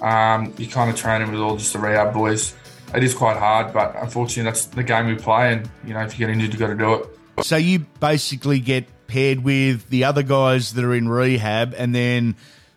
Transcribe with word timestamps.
Um, 0.00 0.54
you 0.56 0.68
kind 0.68 0.88
of 0.88 0.94
training 0.94 1.32
with 1.32 1.40
all 1.40 1.56
just 1.56 1.72
the 1.72 1.80
rehab 1.80 2.14
boys 2.14 2.54
it 2.94 3.04
is 3.04 3.14
quite 3.14 3.36
hard, 3.36 3.72
but 3.72 3.94
unfortunately, 4.00 4.44
that's 4.44 4.66
the 4.66 4.82
game 4.82 5.06
we 5.06 5.14
play. 5.14 5.52
And 5.52 5.70
you 5.84 5.94
know, 5.94 6.00
if 6.00 6.18
you 6.18 6.26
get 6.26 6.32
injured, 6.32 6.52
you 6.52 6.58
got 6.58 6.68
to 6.68 6.74
do 6.74 6.94
it. 6.94 7.44
So 7.44 7.56
you 7.56 7.80
basically 8.00 8.60
get 8.60 8.86
paired 9.06 9.42
with 9.42 9.88
the 9.90 10.04
other 10.04 10.22
guys 10.22 10.74
that 10.74 10.84
are 10.84 10.94
in 10.94 11.08
rehab, 11.08 11.74
and 11.76 11.94
then 11.94 12.36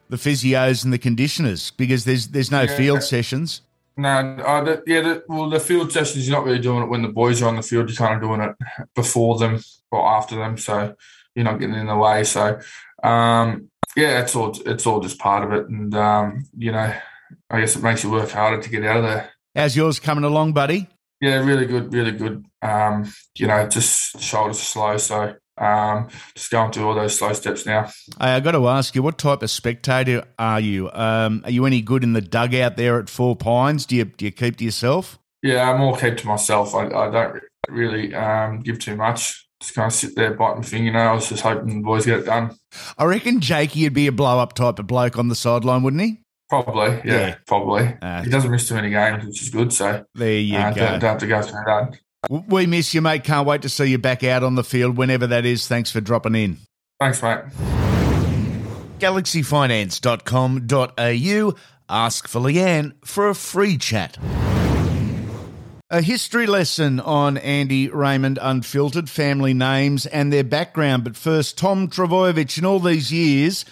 the 0.10 0.18
physios 0.18 0.84
and 0.84 0.92
the 0.92 0.98
conditioners 0.98 1.72
because 1.72 2.06
there's 2.06 2.28
there's 2.28 2.52
no 2.52 2.64
yeah. 2.64 2.78
field 2.78 3.04
sessions. 3.04 3.62
No, 3.98 4.10
uh, 4.10 4.64
the, 4.64 4.84
yeah, 4.88 5.02
the, 5.02 5.24
well, 5.28 5.50
the 5.50 5.60
field 5.60 5.92
sessions 5.92 6.28
you're 6.28 6.38
not 6.38 6.46
really 6.46 6.60
doing 6.60 6.84
it 6.84 6.90
when 6.90 7.02
the 7.02 7.10
boys 7.10 7.42
are 7.42 7.48
on 7.48 7.58
the 7.58 7.62
field. 7.62 7.90
You're 7.90 7.98
kind 7.98 8.16
of 8.16 8.22
doing 8.22 8.42
it 8.42 8.56
before 8.96 9.38
them 9.38 9.62
or 9.92 10.08
after 10.08 10.36
them, 10.36 10.58
so 10.58 10.96
you're 11.36 11.46
not 11.46 11.60
getting 11.60 11.76
in 11.76 11.88
the 11.88 11.96
way. 11.96 12.24
So, 12.24 12.60
um, 13.04 13.70
yeah, 13.96 14.22
it's 14.22 14.36
all 14.36 14.58
it's 14.66 14.86
all 14.86 15.02
just 15.02 15.20
part 15.20 15.44
of 15.44 15.52
it, 15.52 15.70
and 15.70 15.94
um, 15.96 16.46
you 16.58 16.72
know, 16.72 16.94
I 17.50 17.60
guess 17.60 17.76
it 17.76 17.84
makes 17.84 18.04
you 18.04 18.10
work 18.12 18.32
harder 18.32 18.62
to 18.62 18.70
get 18.70 18.86
out 18.86 18.98
of 18.98 19.04
there. 19.04 19.30
How's 19.56 19.76
yours 19.76 20.00
coming 20.00 20.24
along, 20.24 20.54
buddy? 20.54 20.88
Yeah, 21.20 21.46
really 21.46 21.66
good, 21.66 21.94
really 21.94 22.14
good. 22.14 22.46
Um, 22.62 23.12
you 23.38 23.48
know, 23.48 23.68
just 23.68 24.20
shoulders 24.22 24.58
are 24.58 24.64
slow, 24.64 24.98
so 24.98 25.36
um, 25.58 26.08
just 26.36 26.50
going 26.50 26.72
through 26.72 26.88
all 26.88 26.96
those 26.96 27.18
slow 27.18 27.34
steps 27.34 27.66
now. 27.66 27.88
Hey, 28.20 28.34
I 28.36 28.40
got 28.40 28.54
to 28.54 28.68
ask 28.68 28.96
you, 28.96 29.04
what 29.04 29.18
type 29.18 29.44
of 29.44 29.52
spectator 29.52 30.24
are 30.40 30.60
you? 30.60 30.90
Um, 30.94 31.42
are 31.44 31.52
you 31.52 31.66
any 31.66 31.82
good 31.82 32.04
in 32.04 32.14
the 32.14 32.22
dugout 32.22 32.78
there 32.78 32.98
at 32.98 33.10
Four 33.10 33.36
Pines? 33.36 33.86
Do 33.86 33.98
you 33.98 34.06
do 34.06 34.26
you 34.26 34.32
keep 34.32 34.58
to 34.58 34.64
yourself? 34.64 35.20
Yeah, 35.44 35.70
I'm 35.70 35.82
all 35.82 35.98
keep 35.98 36.18
to 36.18 36.28
myself. 36.28 36.74
I, 36.74 36.88
I 36.88 37.12
don't 37.12 37.44
really 37.70 38.16
um, 38.16 38.62
give 38.62 38.80
too 38.80 38.96
much. 38.96 39.48
Just 39.60 39.76
kind 39.76 39.88
of 39.88 39.94
sit 39.94 40.16
there 40.16 40.34
biting 40.34 40.64
fingernails, 40.64 41.30
just 41.30 41.44
hoping 41.44 41.68
the 41.68 41.84
boys 41.84 42.06
get 42.06 42.20
it 42.20 42.26
done. 42.26 42.56
I 42.98 43.04
reckon 43.04 43.42
Jakey 43.42 43.84
would 43.84 43.94
be 43.94 44.08
a 44.08 44.12
blow 44.12 44.40
up 44.40 44.54
type 44.54 44.80
of 44.80 44.88
bloke 44.88 45.20
on 45.20 45.28
the 45.28 45.36
sideline, 45.36 45.84
wouldn't 45.84 46.02
he? 46.02 46.21
Probably, 46.52 46.92
yeah, 47.06 47.06
yeah. 47.06 47.36
probably. 47.48 47.98
Uh, 48.02 48.24
he 48.24 48.30
doesn't 48.30 48.52
miss 48.52 48.68
too 48.68 48.76
many 48.76 48.90
games, 48.90 49.26
which 49.26 49.42
is 49.42 49.50
good. 49.50 49.72
So 49.72 50.06
there 50.16 50.34
you 50.34 50.58
uh, 50.58 50.74
go. 50.74 50.82
Don't, 50.82 51.00
don't, 51.00 51.10
have 51.12 51.20
to 51.20 51.28
go 51.28 51.42
through 51.42 51.62
that. 51.66 51.98
We 52.30 52.66
miss 52.66 52.94
you, 52.94 53.02
mate. 53.02 53.24
Can't 53.24 53.48
wait 53.48 53.62
to 53.62 53.70
see 53.70 53.86
you 53.86 53.98
back 53.98 54.22
out 54.26 54.44
on 54.44 54.56
the 54.56 54.64
field 54.66 54.98
whenever 54.98 55.28
that 55.28 55.46
is. 55.46 55.70
Thanks 55.70 55.92
for 55.92 56.02
dropping 56.02 56.36
in. 56.36 56.58
Thanks, 57.00 57.24
mate. 57.24 57.40
GalaxyFinance.com.au. 59.00 61.54
Ask 61.88 62.28
for 62.28 62.42
Leanne 62.42 62.96
for 63.06 63.30
a 63.30 63.36
free 63.36 63.78
chat. 63.78 64.18
A 65.90 66.02
history 66.02 66.48
lesson 66.48 67.00
on 67.00 67.38
Andy 67.38 67.88
Raymond 67.88 68.40
Unfiltered, 68.42 69.10
family 69.10 69.54
names 69.54 70.06
and 70.06 70.34
their 70.34 70.44
background. 70.44 71.06
But 71.06 71.16
first, 71.16 71.58
Tom 71.58 71.88
Trbojevic, 71.88 72.58
in 72.58 72.66
all 72.66 72.82
these 72.82 73.14
years, 73.14 73.64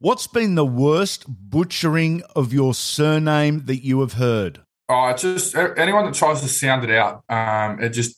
What's 0.00 0.28
been 0.28 0.54
the 0.54 0.64
worst 0.64 1.24
butchering 1.26 2.22
of 2.36 2.52
your 2.52 2.72
surname 2.72 3.64
that 3.64 3.84
you 3.84 3.98
have 3.98 4.12
heard? 4.12 4.60
Oh, 4.88 5.12
just 5.12 5.56
anyone 5.56 6.04
that 6.04 6.14
tries 6.14 6.40
to 6.42 6.46
sound 6.46 6.84
it 6.84 6.90
out, 6.90 7.24
um, 7.28 7.82
it 7.82 7.88
just 7.88 8.16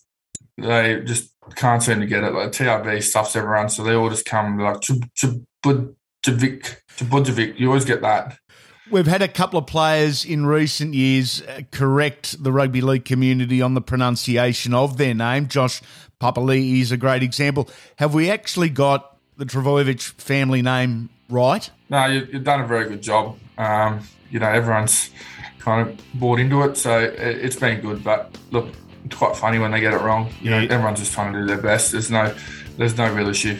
they 0.59 1.01
just 1.07 1.31
can't 1.57 1.83
seem 1.83 2.01
to 2.01 2.07
get 2.07 2.23
it. 2.23 2.35
Like 2.35 2.51
TRB 2.53 3.03
stuffs 3.03 3.35
everyone, 3.35 3.71
so 3.71 3.83
they 3.83 3.95
all 3.95 4.11
just 4.11 4.27
come 4.27 4.59
like 4.59 4.83
to 4.83 5.01
Chubudjovic. 6.23 7.59
You 7.59 7.69
always 7.69 7.87
get 7.87 8.03
that. 8.03 8.37
We've 8.91 9.07
had 9.07 9.23
a 9.23 9.29
couple 9.29 9.59
of 9.59 9.67
players 9.67 10.27
in 10.27 10.45
recent 10.45 10.93
years 10.93 11.41
uh, 11.41 11.63
correct 11.71 12.45
the 12.45 12.53
rugby 12.53 12.83
league 12.83 13.07
community 13.07 13.63
on 13.63 13.73
the 13.73 13.81
pronunciation 13.81 14.75
of 14.75 14.99
their 14.99 15.15
name. 15.15 15.49
Josh 15.49 15.81
Papali'i 16.21 16.83
is 16.83 16.93
a 16.93 16.99
great 16.99 17.23
example. 17.23 17.71
Have 17.97 18.13
we 18.13 18.31
actually 18.31 18.69
got 18.69 19.17
the 19.39 19.47
Trbojevic 19.47 20.03
family 20.03 20.61
name 20.61 21.09
right? 21.31 21.71
No, 21.89 22.07
you, 22.07 22.25
have 22.27 22.45
done 22.45 22.61
a 22.61 22.67
very 22.67 22.89
good 22.89 23.03
job. 23.03 23.39
Um, 23.59 24.01
you 24.31 24.39
know, 24.39 24.49
everyone's 24.49 25.11
kind 25.59 25.89
of 25.89 26.01
bought 26.15 26.39
into 26.39 26.63
it, 26.63 26.77
so 26.77 26.99
it, 26.99 27.43
has 27.43 27.57
been 27.57 27.81
good. 27.81 28.03
But 28.05 28.37
look, 28.51 28.69
it's 29.05 29.17
quite 29.17 29.37
funny 29.37 29.59
when 29.59 29.71
they 29.71 29.81
get 29.81 29.93
it 29.93 30.01
wrong. 30.01 30.31
You 30.41 30.51
yeah. 30.51 30.61
know, 30.61 30.75
everyone's 30.75 31.01
just 31.01 31.13
trying 31.13 31.33
to 31.33 31.41
do 31.41 31.47
their 31.47 31.61
best. 31.61 31.93
There's 31.93 32.11
no, 32.11 32.35
there's 32.77 32.97
no 32.97 33.13
real 33.13 33.29
issue. 33.29 33.59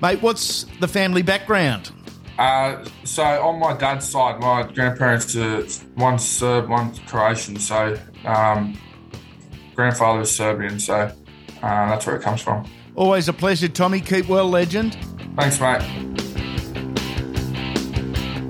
Mate, 0.00 0.22
what's 0.22 0.64
the 0.80 0.88
family 0.88 1.22
background? 1.22 1.90
Uh, 2.38 2.84
so 3.02 3.24
on 3.24 3.58
my 3.58 3.76
dad's 3.76 4.08
side, 4.08 4.40
my 4.40 4.62
grandparents 4.62 5.34
are 5.34 5.62
one 5.96 6.18
Serb, 6.18 6.68
one 6.68 6.94
Croatian. 7.06 7.58
So 7.58 7.98
um, 8.24 8.78
grandfather 9.74 10.20
is 10.20 10.34
Serbian. 10.34 10.78
So 10.78 10.94
uh, 10.94 11.12
that's 11.62 12.06
where 12.06 12.16
it 12.16 12.22
comes 12.22 12.40
from. 12.40 12.64
Always 12.94 13.28
a 13.28 13.32
pleasure, 13.32 13.68
Tommy. 13.68 14.00
Keep 14.00 14.28
well, 14.28 14.48
legend. 14.48 14.96
Thanks, 15.36 15.60
mate. 15.60 16.27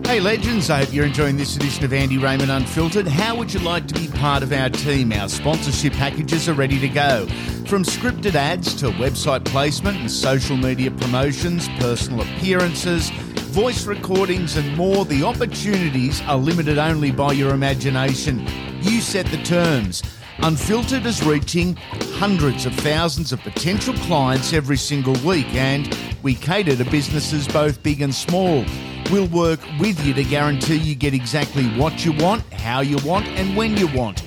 Hey, 0.08 0.20
legends, 0.20 0.70
I 0.70 0.84
hope 0.84 0.94
you're 0.94 1.04
enjoying 1.04 1.36
this 1.36 1.54
edition 1.54 1.84
of 1.84 1.92
Andy 1.92 2.16
Raymond 2.16 2.50
Unfiltered. 2.50 3.06
How 3.06 3.36
would 3.36 3.52
you 3.52 3.60
like 3.60 3.86
to 3.88 3.94
be 3.94 4.08
part 4.08 4.42
of 4.42 4.54
our 4.54 4.70
team? 4.70 5.12
Our 5.12 5.28
sponsorship 5.28 5.92
packages 5.92 6.48
are 6.48 6.54
ready 6.54 6.80
to 6.80 6.88
go. 6.88 7.26
From 7.66 7.84
scripted 7.84 8.34
ads 8.34 8.72
to 8.76 8.86
website 8.92 9.44
placement 9.44 9.98
and 9.98 10.10
social 10.10 10.56
media 10.56 10.90
promotions, 10.90 11.68
personal 11.78 12.22
appearances, 12.22 13.10
voice 13.50 13.84
recordings, 13.84 14.56
and 14.56 14.74
more, 14.78 15.04
the 15.04 15.24
opportunities 15.24 16.22
are 16.22 16.38
limited 16.38 16.78
only 16.78 17.10
by 17.10 17.32
your 17.32 17.50
imagination. 17.50 18.46
You 18.80 19.02
set 19.02 19.26
the 19.26 19.42
terms. 19.42 20.02
Unfiltered 20.38 21.04
is 21.04 21.22
reaching 21.22 21.76
hundreds 22.14 22.64
of 22.64 22.74
thousands 22.76 23.30
of 23.30 23.42
potential 23.42 23.92
clients 23.92 24.54
every 24.54 24.78
single 24.78 25.16
week, 25.22 25.52
and 25.54 25.94
we 26.22 26.34
cater 26.34 26.76
to 26.76 26.90
businesses 26.90 27.46
both 27.46 27.82
big 27.82 28.00
and 28.00 28.14
small. 28.14 28.64
We'll 29.10 29.28
work 29.28 29.60
with 29.80 30.04
you 30.04 30.12
to 30.14 30.22
guarantee 30.22 30.76
you 30.76 30.94
get 30.94 31.14
exactly 31.14 31.64
what 31.78 32.04
you 32.04 32.12
want, 32.12 32.42
how 32.52 32.80
you 32.80 32.98
want, 32.98 33.26
and 33.28 33.56
when 33.56 33.74
you 33.76 33.86
want. 33.88 34.22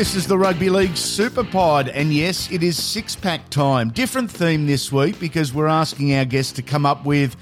This 0.00 0.14
is 0.14 0.26
the 0.26 0.38
Rugby 0.38 0.70
League 0.70 0.96
Super 0.96 1.44
Pod, 1.44 1.90
and 1.90 2.10
yes, 2.10 2.50
it 2.50 2.62
is 2.62 2.82
six 2.82 3.14
pack 3.14 3.50
time. 3.50 3.90
Different 3.90 4.30
theme 4.30 4.66
this 4.66 4.90
week 4.90 5.20
because 5.20 5.52
we're 5.52 5.66
asking 5.66 6.14
our 6.14 6.24
guest 6.24 6.56
to 6.56 6.62
come 6.62 6.86
up 6.86 7.04
with 7.04 7.36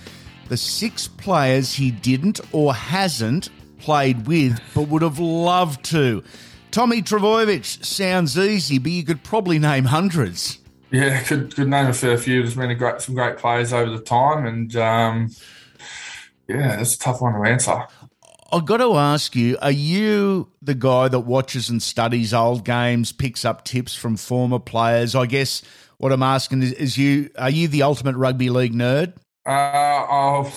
the 0.49 0.57
six 0.57 1.07
players 1.07 1.73
he 1.73 1.93
didn't 1.93 2.41
or 2.51 2.75
hasn't 2.75 3.51
played 3.79 4.27
with 4.27 4.59
but 4.75 4.89
would 4.89 5.03
have 5.03 5.21
loved 5.21 5.85
to. 5.85 6.25
Tommy 6.73 7.01
Trbojevic 7.01 7.85
sounds 7.85 8.37
easy, 8.37 8.79
but 8.79 8.91
you 8.91 9.05
could 9.05 9.23
probably 9.23 9.61
name 9.61 9.85
hundreds. 9.85 10.59
Yeah, 10.91 11.23
could 11.23 11.55
could 11.55 11.69
name 11.69 11.87
a 11.87 11.95
fair 11.95 12.19
few. 12.19 12.43
There's 12.43 12.57
been 12.57 12.77
great, 12.77 13.01
some 13.01 13.15
great 13.15 13.37
players 13.37 13.73
over 13.73 13.93
the 13.93 14.03
time, 14.03 14.47
and 14.47 14.75
um, 14.75 15.31
yeah, 16.49 16.81
it's 16.81 16.97
a 16.97 16.99
tough 16.99 17.21
one 17.21 17.35
to 17.35 17.49
answer. 17.49 17.87
I've 18.51 18.65
got 18.65 18.79
to 18.79 18.97
ask 18.97 19.37
you, 19.37 19.59
are 19.61 19.71
you 19.71 20.51
the 20.63 20.75
guy 20.75 21.09
that 21.09 21.21
watches 21.21 21.69
and 21.69 21.83
studies 21.83 22.33
old 22.33 22.65
games, 22.65 23.13
picks 23.13 23.45
up 23.45 23.65
tips 23.65 23.95
from 23.95 24.17
former 24.17 24.59
players? 24.59 25.15
I 25.15 25.27
guess 25.27 25.63
what 25.99 26.13
I'm 26.13 26.23
asking 26.23 26.63
is, 26.63 26.73
is 26.73 26.97
you 26.97 27.29
are 27.37 27.51
you 27.51 27.69
the 27.69 27.83
ultimate 27.83 28.17
rugby 28.17 28.49
league 28.49 28.73
nerd? 28.73 29.15
Uh, 29.45 30.07
oh, 30.11 30.53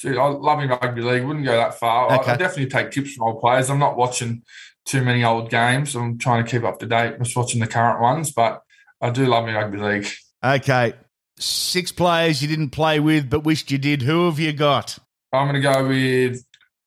gee, 0.00 0.16
I 0.16 0.26
love 0.26 0.58
rugby 0.58 1.02
league. 1.02 1.24
Wouldn't 1.24 1.44
go 1.44 1.56
that 1.56 1.78
far. 1.78 2.10
I, 2.10 2.16
Okay. 2.18 2.32
I 2.32 2.36
definitely 2.36 2.70
take 2.70 2.90
tips 2.90 3.14
from 3.14 3.28
old 3.28 3.40
players. 3.40 3.70
I'm 3.70 3.78
not 3.78 3.96
watching 3.96 4.42
too 4.84 5.02
many 5.02 5.22
old 5.22 5.48
games. 5.50 5.94
I'm 5.94 6.18
trying 6.18 6.44
to 6.44 6.50
keep 6.50 6.64
up 6.64 6.80
to 6.80 6.86
date. 6.86 7.18
Just 7.18 7.36
watching 7.36 7.60
the 7.60 7.66
current 7.68 8.00
ones, 8.00 8.32
but 8.32 8.62
I 9.00 9.10
do 9.10 9.26
love 9.26 9.46
me 9.46 9.52
rugby 9.52 9.78
league. 9.78 10.08
Okay. 10.44 10.94
Six 11.38 11.92
players 11.92 12.40
you 12.40 12.48
didn't 12.48 12.70
play 12.70 12.98
with 12.98 13.28
but 13.28 13.40
wished 13.40 13.70
you 13.70 13.78
did. 13.78 14.02
Who 14.02 14.26
have 14.26 14.40
you 14.40 14.52
got? 14.52 14.98
I'm 15.32 15.48
going 15.48 15.60
to 15.60 15.60
go 15.60 15.86
with 15.86 16.42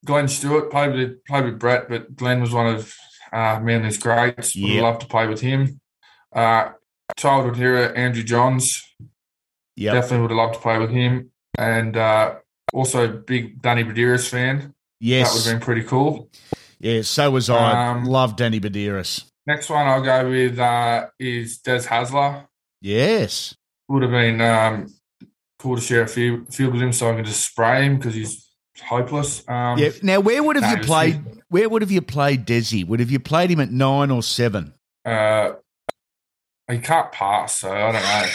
Glenn 0.05 0.27
Stewart. 0.27 0.71
Played 0.71 0.93
with 0.93 1.25
played 1.25 1.45
with 1.45 1.59
Brett, 1.59 1.89
but 1.89 2.15
Glenn 2.15 2.41
was 2.41 2.51
one 2.51 2.67
of 2.67 2.93
uh, 3.31 3.59
Manly's 3.59 3.97
greats. 3.97 4.55
Would 4.55 4.63
Yep. 4.69 4.83
loved 4.83 5.01
to 5.01 5.07
play 5.07 5.27
with 5.27 5.41
him. 5.41 5.79
Uh, 6.33 6.69
childhood 7.17 7.55
hero 7.57 7.91
Andrew 7.93 8.23
Johns. 8.23 8.83
Yep. 9.75 9.93
Definitely 9.93 10.21
would 10.21 10.31
have 10.31 10.37
loved 10.37 10.53
to 10.55 10.59
play 10.59 10.77
with 10.77 10.89
him. 10.91 11.31
And 11.57 11.95
uh, 11.97 12.35
also 12.73 13.07
big 13.07 13.61
Danny 13.61 13.83
Buderus 13.83 14.29
fan. 14.29 14.73
Yes, 14.99 15.29
that 15.29 15.35
would 15.35 15.45
have 15.45 15.53
been 15.59 15.65
pretty 15.65 15.83
cool. 15.83 16.29
Yeah, 16.79 17.01
so 17.01 17.31
was 17.31 17.49
I. 17.49 17.89
Um, 17.89 18.05
Love 18.05 18.35
Danny 18.35 18.59
Buderus. 18.59 19.25
Next 19.47 19.69
one 19.69 19.87
I'll 19.87 20.01
go 20.01 20.29
with 20.29 20.59
uh, 20.59 21.07
is 21.17 21.57
Des 21.59 21.79
Hasler. 21.79 22.45
Yes. 22.81 23.55
Would 23.87 24.03
have 24.03 24.11
been 24.11 24.39
um, 24.41 24.87
cool 25.57 25.75
to 25.75 25.81
share 25.81 26.03
a 26.03 26.07
few 26.07 26.45
field 26.45 26.73
with 26.73 26.81
him 26.81 26.93
so 26.93 27.11
I 27.11 27.15
can 27.15 27.25
just 27.25 27.45
spray 27.45 27.85
him 27.85 27.97
because 27.97 28.13
he's 28.13 28.48
hopeless. 28.79 29.47
Um, 29.47 29.77
Yeah. 29.77 29.89
Now, 30.01 30.19
where 30.19 30.41
would 30.43 30.55
have 30.55 30.63
no, 30.63 30.79
you 30.81 30.85
played? 30.85 31.21
Where 31.49 31.67
would 31.69 31.81
have 31.81 31.91
you 31.91 32.01
played 32.01 32.45
Desi? 32.45 32.85
Would 32.87 32.99
have 32.99 33.11
you 33.11 33.19
played 33.19 33.49
him 33.49 33.59
at 33.59 33.71
nine 33.71 34.11
or 34.11 34.21
seven? 34.23 34.73
Uh, 35.05 35.53
he 36.69 36.79
can't 36.79 37.11
pass, 37.11 37.59
so 37.59 37.71
I 37.71 37.91
don't 37.91 38.01
know. 38.01 38.25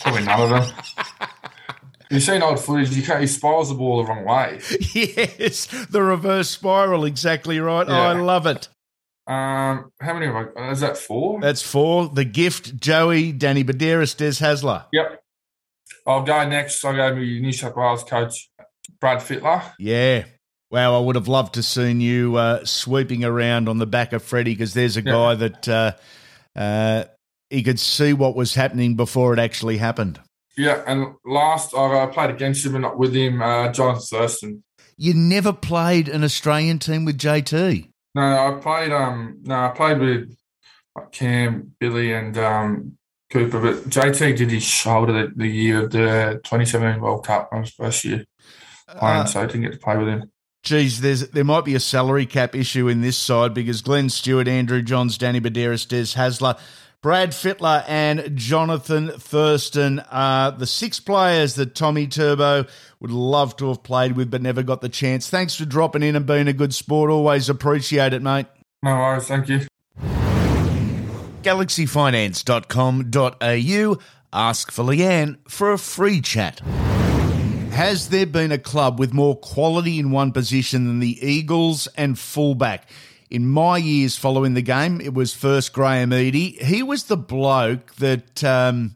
Probably 0.00 0.24
none 0.24 0.40
of 0.40 0.50
them. 0.50 1.28
You've 2.10 2.22
seen 2.22 2.42
old 2.42 2.60
footage. 2.60 2.94
You 2.94 3.02
can't. 3.02 3.20
He 3.20 3.26
spirals 3.26 3.70
the 3.70 3.74
ball 3.74 4.02
the 4.02 4.08
wrong 4.08 4.24
way. 4.24 4.60
yes, 4.94 5.66
the 5.90 6.02
reverse 6.02 6.48
spiral. 6.48 7.04
Exactly 7.04 7.58
right. 7.58 7.88
Yeah. 7.88 7.94
I 7.94 8.12
love 8.12 8.46
it. 8.46 8.68
Um, 9.26 9.90
how 10.00 10.14
many 10.14 10.26
I? 10.26 10.70
Is 10.70 10.80
that 10.80 10.96
four? 10.98 11.40
That's 11.40 11.62
four. 11.62 12.08
The 12.08 12.24
gift, 12.24 12.76
Joey, 12.78 13.32
Danny 13.32 13.64
Buderus, 13.64 14.16
Des 14.16 14.44
Hasler. 14.44 14.84
yep. 14.92 15.22
I'll 16.06 16.22
go 16.22 16.46
next. 16.46 16.84
I'll 16.84 16.94
go 16.94 17.14
with 17.14 17.22
New 17.22 17.52
South 17.52 17.74
Wales 17.76 18.04
coach 18.04 18.50
Brad 19.00 19.18
Fittler. 19.18 19.62
Yeah. 19.78 20.24
Wow, 20.70 20.96
I 20.96 21.00
would 21.00 21.14
have 21.14 21.28
loved 21.28 21.54
to 21.54 21.62
seen 21.62 22.00
you 22.00 22.36
uh, 22.36 22.64
sweeping 22.64 23.24
around 23.24 23.68
on 23.68 23.78
the 23.78 23.86
back 23.86 24.12
of 24.12 24.22
Freddie 24.22 24.52
because 24.54 24.74
there's 24.74 24.96
a 24.96 25.02
Yeah. 25.02 25.12
guy 25.12 25.34
that 25.36 25.68
uh, 25.68 25.92
uh, 26.56 27.04
he 27.50 27.62
could 27.62 27.78
see 27.78 28.12
what 28.12 28.34
was 28.34 28.54
happening 28.54 28.96
before 28.96 29.32
it 29.32 29.38
actually 29.38 29.76
happened. 29.76 30.20
Yeah, 30.56 30.82
and 30.86 31.14
last 31.24 31.74
I 31.74 32.02
uh, 32.02 32.06
played 32.08 32.30
against 32.30 32.64
him, 32.66 32.72
but 32.72 32.78
not 32.78 32.98
with 32.98 33.14
him. 33.14 33.40
Uh, 33.42 33.70
Jonathan 33.72 34.02
Thurston. 34.02 34.64
You 34.96 35.12
never 35.14 35.52
played 35.52 36.08
an 36.08 36.22
Australian 36.24 36.78
team 36.78 37.04
with 37.04 37.18
JT. 37.18 37.88
No, 38.14 38.22
I 38.22 38.60
played. 38.60 38.92
Um, 38.92 39.38
no, 39.42 39.54
I 39.66 39.68
played 39.68 39.98
with 39.98 40.36
Cam, 41.12 41.72
Billy, 41.80 42.12
and 42.12 42.38
um, 42.38 42.96
Cooper. 43.30 43.60
But 43.60 43.90
JT 43.90 44.36
did 44.36 44.50
his 44.50 44.62
shoulder 44.62 45.12
the, 45.12 45.32
the 45.34 45.48
year 45.48 45.84
of 45.84 45.90
the 45.90 46.40
2017 46.44 47.00
World 47.00 47.26
Cup. 47.26 47.48
I 47.52 47.58
was 47.60 47.70
first 47.70 48.04
year 48.04 48.24
playing, 48.98 49.20
Uh, 49.22 49.26
so 49.26 49.42
I 49.42 49.46
didn't 49.46 49.62
get 49.62 49.72
to 49.72 49.78
play 49.78 49.96
with 49.96 50.08
him. 50.08 50.30
Geez, 50.62 51.00
there's 51.02 51.28
there 51.28 51.44
might 51.44 51.66
be 51.66 51.74
a 51.74 51.80
salary 51.80 52.24
cap 52.24 52.54
issue 52.54 52.88
in 52.88 53.02
this 53.02 53.18
side 53.18 53.52
because 53.52 53.82
Glenn 53.82 54.08
Stewart, 54.08 54.48
Andrew 54.48 54.80
Johns, 54.80 55.18
Danny 55.18 55.38
Buderus, 55.40 55.86
Des 55.86 56.16
Hasler, 56.18 56.58
Brad 57.02 57.32
Fittler, 57.32 57.84
and 57.86 58.34
Jonathan 58.34 59.08
Thurston 59.10 60.00
are 60.10 60.50
the 60.52 60.66
six 60.66 61.00
players 61.00 61.54
that 61.56 61.74
Tommy 61.74 62.06
Turbo 62.06 62.64
would 63.00 63.10
love 63.10 63.56
to 63.58 63.68
have 63.68 63.82
played 63.82 64.12
with 64.16 64.30
but 64.30 64.40
never 64.40 64.62
got 64.62 64.80
the 64.80 64.88
chance. 64.88 65.28
Thanks 65.28 65.54
for 65.54 65.66
dropping 65.66 66.02
in 66.02 66.16
and 66.16 66.24
being 66.24 66.48
a 66.48 66.54
good 66.54 66.74
sport. 66.74 67.10
Always 67.10 67.50
appreciate 67.50 68.14
it, 68.14 68.22
mate. 68.22 68.46
No 68.82 68.96
worries, 68.96 69.26
thank 69.26 69.50
you. 69.50 69.66
galaxyfinance.com.au. 71.42 73.98
Ask 74.32 74.72
for 74.72 74.82
Leanne 74.82 75.36
for 75.46 75.74
a 75.74 75.78
free 75.78 76.22
chat. 76.22 76.62
Has 77.74 78.10
there 78.10 78.24
been 78.24 78.52
a 78.52 78.58
club 78.58 79.00
with 79.00 79.12
more 79.12 79.36
quality 79.36 79.98
in 79.98 80.12
one 80.12 80.30
position 80.30 80.86
than 80.86 81.00
the 81.00 81.18
Eagles 81.20 81.88
and 81.96 82.16
fullback? 82.16 82.88
In 83.30 83.48
my 83.48 83.78
years 83.78 84.16
following 84.16 84.54
the 84.54 84.62
game, 84.62 85.00
it 85.00 85.12
was 85.12 85.34
first 85.34 85.72
Graham 85.72 86.10
Eadie. 86.10 86.62
He 86.62 86.84
was 86.84 87.04
the 87.04 87.16
bloke 87.16 87.92
that 87.96 88.44
um, 88.44 88.94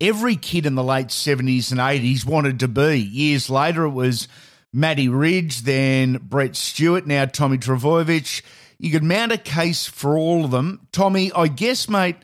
every 0.00 0.36
kid 0.36 0.64
in 0.64 0.74
the 0.74 0.82
late 0.82 1.08
70s 1.08 1.70
and 1.70 1.78
80s 1.78 2.24
wanted 2.24 2.60
to 2.60 2.66
be. 2.66 2.98
Years 2.98 3.50
later, 3.50 3.84
it 3.84 3.90
was 3.90 4.26
Matty 4.72 5.10
Ridge, 5.10 5.60
then 5.60 6.14
Brett 6.14 6.56
Stewart, 6.56 7.06
now 7.06 7.26
Tommy 7.26 7.58
Trbojevic. 7.58 8.40
You 8.78 8.90
could 8.90 9.04
mount 9.04 9.32
a 9.32 9.38
case 9.38 9.86
for 9.86 10.16
all 10.16 10.46
of 10.46 10.50
them. 10.50 10.88
Tommy, 10.92 11.30
I 11.32 11.48
guess, 11.48 11.90
mate, 11.90 12.16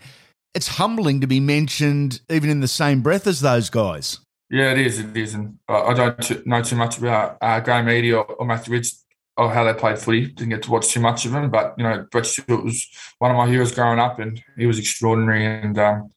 it's 0.55 0.69
humbling 0.69 1.21
to 1.21 1.27
be 1.27 1.41
mentioned 1.41 2.23
even 2.31 2.49
in 2.49 2.61
the 2.61 2.69
same 2.69 3.03
breath 3.03 3.27
as 3.27 3.43
those 3.43 3.69
guys. 3.69 4.19
Yeah, 4.51 4.73
it 4.73 4.79
is. 4.79 4.99
It 4.99 5.17
is, 5.17 5.35
and 5.35 5.59
I 5.69 5.95
don't 5.95 6.47
know 6.47 6.63
too 6.63 6.77
much 6.77 6.99
about 6.99 7.39
uh, 7.41 7.61
Graham 7.61 7.87
Eadie 7.87 8.13
or, 8.13 8.25
or 8.25 8.45
Matthew 8.45 8.73
Ridge 8.73 8.93
or 9.37 9.51
how 9.53 9.63
they 9.63 9.75
played 9.75 9.99
footy. 9.99 10.27
Didn't 10.27 10.51
get 10.51 10.63
to 10.65 10.73
watch 10.73 10.89
too 10.89 10.99
much 10.99 11.25
of 11.25 11.33
them, 11.33 11.51
but 11.51 11.75
you 11.79 11.85
know, 11.85 12.05
Brett 12.11 12.27
Stewart 12.27 12.65
was 12.65 12.87
one 13.19 13.31
of 13.31 13.37
my 13.37 13.47
heroes 13.47 13.73
growing 13.73 14.01
up, 14.01 14.19
and 14.19 14.43
he 14.59 14.67
was 14.67 14.81
extraordinary. 14.81 15.47
And 15.47 15.79
um, 15.79 16.11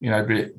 you 0.00 0.10
know, 0.10 0.24
but 0.24 0.52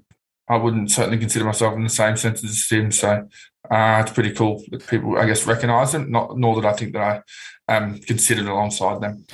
I 0.48 0.58
wouldn't 0.58 0.92
certainly 0.92 1.18
consider 1.18 1.46
myself 1.46 1.74
in 1.76 1.84
the 1.84 1.90
same 1.90 2.16
sense 2.16 2.44
as 2.44 2.68
him. 2.70 2.92
So 2.92 3.28
uh, 3.72 4.04
it's 4.06 4.14
pretty 4.14 4.32
cool 4.32 4.64
that 4.70 4.86
people, 4.88 5.18
I 5.18 5.26
guess, 5.26 5.48
recognise 5.48 5.96
him. 5.96 6.12
Not 6.12 6.38
nor 6.38 6.62
that 6.62 6.68
I 6.68 6.74
think 6.74 6.94
that 6.94 7.24
I 7.68 7.76
am 7.76 7.98
considered 8.00 8.46
alongside 8.46 9.02
them. 9.02 9.26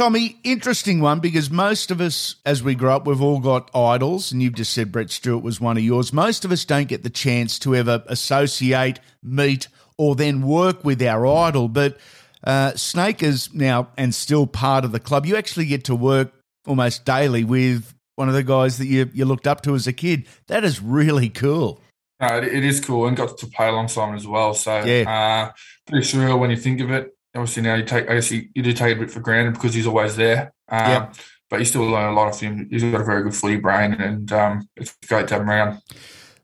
Tommy, 0.00 0.38
interesting 0.44 1.02
one 1.02 1.20
because 1.20 1.50
most 1.50 1.90
of 1.90 2.00
us, 2.00 2.36
as 2.46 2.62
we 2.62 2.74
grow 2.74 2.96
up, 2.96 3.06
we've 3.06 3.20
all 3.20 3.38
got 3.38 3.70
idols, 3.76 4.32
and 4.32 4.42
you've 4.42 4.54
just 4.54 4.72
said 4.72 4.90
Brett 4.90 5.10
Stewart 5.10 5.44
was 5.44 5.60
one 5.60 5.76
of 5.76 5.82
yours. 5.82 6.10
Most 6.10 6.46
of 6.46 6.52
us 6.52 6.64
don't 6.64 6.88
get 6.88 7.02
the 7.02 7.10
chance 7.10 7.58
to 7.58 7.76
ever 7.76 8.02
associate, 8.06 8.98
meet, 9.22 9.68
or 9.98 10.14
then 10.14 10.40
work 10.40 10.86
with 10.86 11.02
our 11.02 11.26
idol. 11.26 11.68
But 11.68 11.98
uh, 12.42 12.70
Snake 12.76 13.22
is 13.22 13.52
now 13.52 13.88
and 13.98 14.14
still 14.14 14.46
part 14.46 14.86
of 14.86 14.92
the 14.92 15.00
club. 15.00 15.26
You 15.26 15.36
actually 15.36 15.66
get 15.66 15.84
to 15.84 15.94
work 15.94 16.32
almost 16.66 17.04
daily 17.04 17.44
with 17.44 17.92
one 18.16 18.28
of 18.28 18.34
the 18.34 18.42
guys 18.42 18.78
that 18.78 18.86
you, 18.86 19.10
you 19.12 19.26
looked 19.26 19.46
up 19.46 19.60
to 19.64 19.74
as 19.74 19.86
a 19.86 19.92
kid. 19.92 20.26
That 20.46 20.64
is 20.64 20.80
really 20.80 21.28
cool. 21.28 21.78
No, 22.20 22.38
it, 22.38 22.44
it 22.44 22.64
is 22.64 22.80
cool 22.80 23.06
and 23.06 23.18
got 23.18 23.36
to 23.36 23.46
play 23.48 23.68
alongside 23.68 24.08
him 24.08 24.14
as 24.14 24.26
well. 24.26 24.54
So 24.54 24.82
Yeah. 24.82 25.50
uh, 25.50 25.52
pretty 25.86 26.06
surreal 26.06 26.40
when 26.40 26.48
you 26.48 26.56
think 26.56 26.80
of 26.80 26.90
it. 26.90 27.14
Obviously 27.34 27.62
now 27.62 27.74
you 27.76 27.84
take, 27.84 28.10
I 28.10 28.14
guess 28.14 28.30
you, 28.30 28.48
you 28.54 28.62
do 28.62 28.72
take 28.72 28.92
it 28.92 28.96
a 28.96 29.00
bit 29.00 29.10
for 29.10 29.20
granted 29.20 29.54
because 29.54 29.74
he's 29.74 29.86
always 29.86 30.16
there. 30.16 30.52
Um, 30.68 30.90
Yep. 30.90 31.14
But 31.48 31.58
you 31.58 31.64
still 31.64 31.82
learn 31.82 32.12
a 32.12 32.14
lot 32.14 32.32
of 32.32 32.38
him. 32.38 32.68
He's 32.70 32.84
got 32.84 33.00
a 33.00 33.04
very 33.04 33.24
good 33.24 33.34
footy 33.34 33.56
brain 33.56 33.94
and 33.94 34.30
um, 34.32 34.68
it's 34.76 34.96
great 35.08 35.26
to 35.28 35.34
have 35.34 35.42
him 35.42 35.50
around. 35.50 35.82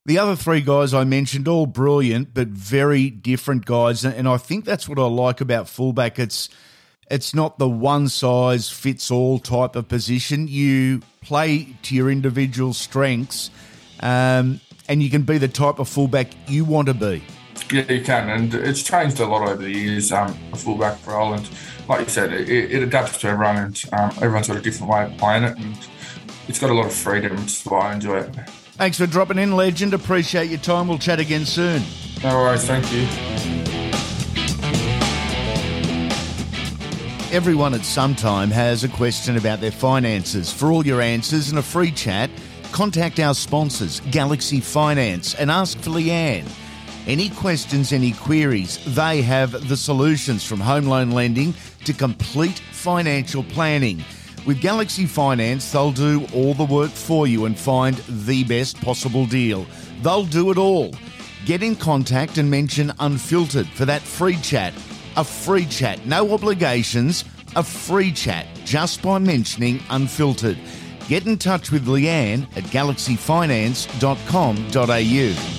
The 0.05 0.19
other 0.19 0.37
three 0.37 0.61
guys 0.61 0.95
I 0.95 1.05
mentioned, 1.05 1.49
all 1.49 1.67
brilliant, 1.67 2.33
but 2.35 2.49
very 2.49 3.11
different 3.11 3.67
guys. 3.67 4.05
And 4.05 4.29
I 4.29 4.37
think 4.37 4.65
that's 4.65 4.89
what 4.89 4.99
I 4.99 5.07
like 5.07 5.41
about 5.41 5.69
fullback. 5.69 6.19
It's 6.19 6.49
it's 7.11 7.35
not 7.35 7.59
the 7.59 7.69
one 7.69 8.09
size 8.09 8.69
fits 8.69 9.11
all 9.11 9.39
type 9.39 9.77
of 9.77 9.89
position. 9.89 10.49
You 10.49 11.03
play 11.23 11.77
to 11.83 11.95
your 11.95 12.11
individual 12.11 12.73
strengths, 12.73 13.51
um, 14.01 14.61
and 14.89 15.03
you 15.03 15.11
can 15.11 15.23
be 15.23 15.39
the 15.39 15.49
type 15.49 15.79
of 15.79 15.89
fullback 15.89 16.29
you 16.49 16.65
want 16.65 16.89
to 16.89 16.95
be. 16.95 17.23
Yeah, 17.73 17.93
you 17.93 18.03
can, 18.03 18.29
and 18.29 18.55
it's 18.55 18.83
changed 18.83 19.19
a 19.19 19.27
lot 19.27 19.49
over 19.49 19.63
the 19.63 19.71
years. 19.71 20.13
Um, 20.13 20.39
a 20.53 20.57
fullback 20.57 21.05
role, 21.07 21.33
and 21.35 21.49
like 21.89 22.01
you 22.01 22.09
said, 22.09 22.33
it, 22.33 22.49
it 22.49 22.83
adapts 22.83 23.19
to 23.19 23.29
everyone, 23.29 23.57
and 23.57 23.85
um, 23.93 24.11
everyone's 24.19 24.47
got 24.47 24.57
a 24.57 24.61
different 24.61 24.93
way 24.93 25.05
of 25.05 25.17
playing 25.19 25.43
it, 25.45 25.59
and 25.59 25.77
it's 26.47 26.61
got 26.61 26.71
a 26.71 26.75
lot 26.75 26.87
of 26.87 26.93
freedom, 26.93 27.33
which 27.33 27.47
is 27.47 27.65
why 27.65 27.91
I 27.91 27.95
enjoy 27.95 28.19
it. 28.19 28.37
Thanks 28.77 28.99
for 28.99 29.07
dropping 29.07 29.39
in, 29.39 29.57
legend. 29.57 29.95
Appreciate 29.95 30.49
your 30.49 30.61
time. 30.61 30.87
We'll 30.87 30.99
chat 30.99 31.19
again 31.19 31.45
soon. 31.45 31.83
No 32.23 32.37
worries. 32.37 32.65
Thank 32.65 32.93
you. 32.93 33.07
Everyone 37.33 37.75
at 37.75 37.85
some 37.85 38.15
time 38.15 38.51
has 38.51 38.85
a 38.85 38.89
question 38.89 39.37
about 39.37 39.61
their 39.61 39.73
finances. 39.73 40.53
For 40.53 40.71
all 40.71 40.87
your 40.87 41.01
answers 41.01 41.51
and 41.51 41.59
a 41.59 41.63
free 41.63 41.91
chat, 41.91 42.31
contact 42.71 43.19
our 43.19 43.35
sponsors, 43.35 44.01
Galaxy 44.13 44.61
Finance, 44.61 45.35
and 45.35 45.51
ask 45.51 45.77
for 45.79 45.91
Leanne. 45.91 46.47
Any 47.07 47.31
questions, 47.31 47.93
any 47.93 48.13
queries, 48.13 48.79
they 48.95 49.23
have 49.23 49.69
the 49.69 49.77
solutions 49.77 50.45
from 50.45 50.59
home 50.59 50.87
loan 50.87 51.13
lending 51.13 51.55
to 51.85 51.93
complete 51.93 52.59
financial 52.59 53.45
planning. 53.45 54.03
With 54.45 54.61
Galaxy 54.61 55.07
Finance, 55.07 55.71
they'll 55.71 55.93
do 55.93 56.27
all 56.35 56.53
the 56.55 56.65
work 56.65 56.91
for 56.91 57.29
you 57.29 57.45
and 57.45 57.57
find 57.57 57.99
the 58.09 58.43
best 58.45 58.81
possible 58.81 59.25
deal. 59.25 59.67
They'll 60.03 60.25
do 60.25 60.51
it 60.51 60.59
all. 60.59 60.93
Get 61.45 61.63
in 61.63 61.77
contact 61.77 62.39
and 62.39 62.51
mention 62.51 62.93
Unfiltered 62.99 63.69
for 63.69 63.85
that 63.85 64.03
free 64.03 64.39
chat. 64.39 64.75
A 65.17 65.23
free 65.23 65.67
chat, 65.67 66.05
no 66.07 66.33
obligations, 66.33 67.25
a 67.55 67.63
free 67.63 68.11
chat 68.11 68.49
just 68.65 69.01
by 69.01 69.19
mentioning 69.19 69.81
Unfiltered. 69.91 70.59
Get 71.09 71.25
in 71.25 71.39
touch 71.39 71.71
with 71.71 71.87
Leanne 71.87 72.49
at 72.57 72.65
galaxyfinance.com.au. 72.65 75.56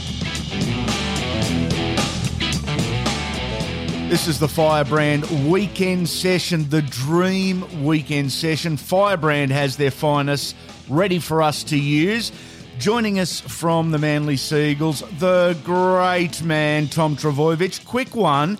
This 4.09 4.29
is 4.29 4.39
the 4.39 4.47
Firebrand 4.47 5.51
weekend 5.51 6.07
session, 6.07 6.69
the 6.69 6.81
dream 6.81 7.83
weekend 7.83 8.31
session. 8.31 8.77
Firebrand 8.77 9.51
has 9.51 9.75
their 9.75 9.91
finest 9.91 10.55
ready 10.87 11.19
for 11.19 11.41
us 11.41 11.61
to 11.65 11.77
use. 11.77 12.31
Joining 12.79 13.19
us 13.19 13.41
from 13.41 13.91
the 13.91 13.97
Manly 13.97 14.37
Sea 14.37 14.71
Eagles, 14.71 15.03
the 15.19 15.57
great 15.65 16.41
man 16.41 16.87
Tom 16.87 17.17
Trbojevic. 17.17 17.85
Quick 17.85 18.15
one. 18.15 18.57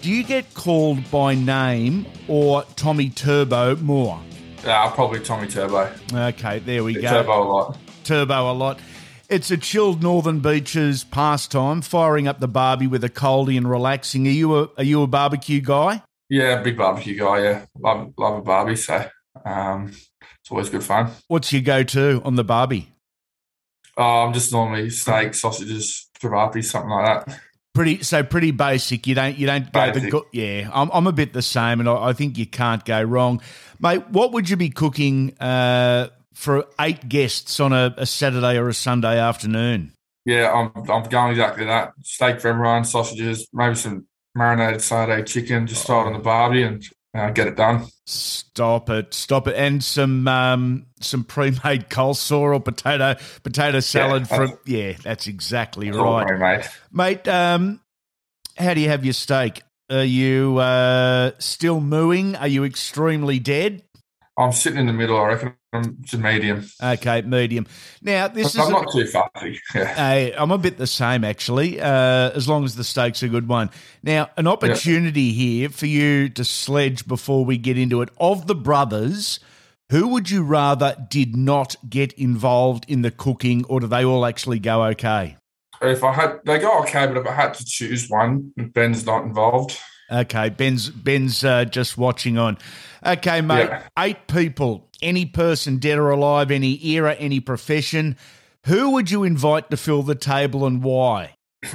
Do 0.00 0.10
you 0.10 0.24
get 0.24 0.54
called 0.54 1.10
by 1.10 1.34
name 1.34 2.06
or 2.26 2.62
Tommy 2.74 3.10
Turbo 3.10 3.76
more? 3.76 4.16
Uh, 4.16 4.68
yeah, 4.68 4.90
probably 4.94 5.20
Tommy 5.20 5.48
Turbo. 5.48 5.92
Okay, 6.14 6.60
there 6.60 6.82
we 6.82 6.94
go. 6.94 7.02
Turbo 7.02 7.42
a 7.42 7.44
lot. 7.44 7.78
Turbo 8.04 8.50
a 8.50 8.54
lot. 8.54 8.80
It's 9.28 9.50
a 9.50 9.58
chilled 9.58 10.02
northern 10.02 10.40
beaches 10.40 11.04
pastime, 11.04 11.82
firing 11.82 12.26
up 12.26 12.40
the 12.40 12.48
barbie 12.48 12.86
with 12.86 13.04
a 13.04 13.10
coldie 13.10 13.58
and 13.58 13.68
relaxing. 13.68 14.26
Are 14.26 14.30
you 14.30 14.56
a 14.58 14.70
are 14.78 14.84
you 14.84 15.02
a 15.02 15.06
barbecue 15.06 15.60
guy? 15.60 16.02
Yeah, 16.30 16.62
big 16.62 16.78
barbecue 16.78 17.18
guy. 17.18 17.42
Yeah, 17.42 17.66
love 17.78 18.14
love 18.16 18.38
a 18.38 18.42
barbie. 18.42 18.76
So 18.76 19.06
um, 19.44 19.88
it's 20.40 20.50
always 20.50 20.70
good 20.70 20.82
fun. 20.82 21.10
What's 21.26 21.52
your 21.52 21.60
go 21.60 21.82
to 21.82 22.22
on 22.24 22.36
the 22.36 22.44
barbie? 22.44 22.90
Oh, 23.98 24.24
I'm 24.26 24.32
just 24.32 24.50
normally 24.50 24.88
steak, 24.88 25.34
sausages, 25.34 26.08
kebabs, 26.22 26.64
something 26.64 26.90
like 26.90 27.26
that. 27.26 27.40
Pretty 27.74 28.02
so 28.02 28.22
pretty 28.22 28.50
basic. 28.52 29.06
You 29.06 29.14
don't 29.14 29.36
you 29.36 29.46
don't 29.46 29.70
go 29.70 29.86
the 29.88 29.92
Basic. 29.92 30.10
go- 30.10 30.26
yeah. 30.32 30.70
I'm 30.72 30.88
I'm 30.90 31.06
a 31.06 31.12
bit 31.12 31.34
the 31.34 31.42
same, 31.42 31.80
and 31.80 31.88
I, 31.88 32.08
I 32.08 32.12
think 32.14 32.38
you 32.38 32.46
can't 32.46 32.82
go 32.82 33.02
wrong, 33.02 33.42
mate. 33.78 34.08
What 34.08 34.32
would 34.32 34.48
you 34.48 34.56
be 34.56 34.70
cooking 34.70 35.36
uh, 35.38 36.08
for 36.38 36.66
eight 36.80 37.08
guests 37.08 37.58
on 37.58 37.72
a, 37.72 37.92
a 37.96 38.06
Saturday 38.06 38.56
or 38.56 38.68
a 38.68 38.74
Sunday 38.74 39.18
afternoon? 39.18 39.92
Yeah, 40.24 40.52
I'm 40.52 40.88
I'm 40.88 41.02
going 41.08 41.32
exactly 41.32 41.64
that. 41.64 41.94
Steak 42.04 42.40
for 42.40 42.48
everyone, 42.48 42.84
sausages, 42.84 43.48
maybe 43.52 43.74
some 43.74 44.06
marinated 44.36 44.80
satay 44.80 45.26
chicken. 45.26 45.66
Just 45.66 45.84
throw 45.84 46.02
it 46.02 46.06
on 46.06 46.12
the 46.12 46.20
barbie 46.20 46.62
and 46.62 46.84
uh, 47.12 47.30
get 47.30 47.48
it 47.48 47.56
done. 47.56 47.86
Stop 48.06 48.88
it, 48.88 49.14
stop 49.14 49.48
it, 49.48 49.56
and 49.56 49.82
some 49.82 50.28
um, 50.28 50.86
some 51.00 51.24
pre-made 51.24 51.88
coleslaw 51.88 52.54
or 52.54 52.60
potato 52.60 53.16
potato 53.42 53.80
salad 53.80 54.26
that's- 54.26 54.50
from 54.50 54.58
yeah, 54.64 54.92
that's 55.02 55.26
exactly 55.26 55.90
right, 55.90 55.98
all 55.98 56.24
right, 56.24 56.60
mate. 56.60 56.68
mate. 56.92 57.28
Um, 57.28 57.80
how 58.56 58.74
do 58.74 58.80
you 58.80 58.88
have 58.90 59.04
your 59.04 59.14
steak? 59.14 59.62
Are 59.90 60.04
you 60.04 60.58
uh, 60.58 61.32
still 61.38 61.80
mooing? 61.80 62.36
Are 62.36 62.48
you 62.48 62.62
extremely 62.64 63.40
dead? 63.40 63.82
I'm 64.38 64.52
sitting 64.52 64.78
in 64.78 64.86
the 64.86 64.92
middle. 64.92 65.18
I 65.18 65.26
reckon 65.26 65.54
I'm 65.72 65.98
just 66.00 66.22
medium. 66.22 66.64
Okay, 66.82 67.22
medium. 67.22 67.66
Now 68.00 68.28
this 68.28 68.54
is 68.54 68.60
I'm 68.60 68.68
a- 68.68 68.70
not 68.70 68.92
too 68.92 69.06
fussy. 69.06 69.60
Yeah. 69.74 70.30
I'm 70.38 70.50
a 70.50 70.58
bit 70.58 70.78
the 70.78 70.86
same 70.86 71.24
actually, 71.24 71.80
uh, 71.80 72.30
as 72.30 72.48
long 72.48 72.64
as 72.64 72.74
the 72.76 72.84
steak's 72.84 73.22
a 73.22 73.28
good 73.28 73.48
one. 73.48 73.70
Now, 74.02 74.30
an 74.36 74.46
opportunity 74.46 75.32
here 75.32 75.68
for 75.68 75.86
you 75.86 76.28
to 76.30 76.44
sledge 76.44 77.06
before 77.06 77.44
we 77.44 77.58
get 77.58 77.76
into 77.76 78.00
it. 78.00 78.08
Of 78.18 78.46
the 78.46 78.54
brothers, 78.54 79.40
who 79.90 80.08
would 80.08 80.30
you 80.30 80.42
rather 80.42 80.96
did 81.10 81.36
not 81.36 81.76
get 81.88 82.12
involved 82.14 82.86
in 82.88 83.02
the 83.02 83.10
cooking, 83.10 83.64
or 83.66 83.80
do 83.80 83.86
they 83.86 84.04
all 84.04 84.24
actually 84.24 84.58
go 84.58 84.84
okay? 84.84 85.36
If 85.82 86.02
I 86.02 86.12
had, 86.12 86.40
they 86.44 86.58
go 86.58 86.80
okay, 86.80 87.06
but 87.06 87.18
if 87.18 87.26
I 87.26 87.32
had 87.32 87.54
to 87.54 87.64
choose 87.64 88.08
one, 88.08 88.52
Ben's 88.56 89.04
not 89.04 89.24
involved. 89.24 89.78
Okay, 90.10 90.48
Ben's 90.48 90.88
Ben's 90.88 91.44
uh, 91.44 91.66
just 91.66 91.98
watching 91.98 92.38
on. 92.38 92.56
Okay, 93.04 93.42
mate. 93.42 93.68
Yeah. 93.68 93.82
Eight 93.98 94.26
people, 94.26 94.87
any 95.02 95.26
person 95.26 95.78
dead 95.78 95.98
or 95.98 96.10
alive, 96.10 96.50
any 96.50 96.84
era, 96.86 97.14
any 97.14 97.40
profession. 97.40 98.16
Who 98.66 98.90
would 98.90 99.10
you 99.10 99.24
invite 99.24 99.70
to 99.70 99.76
fill 99.76 100.02
the 100.02 100.14
table 100.14 100.66
and 100.66 100.82
why? 100.82 101.34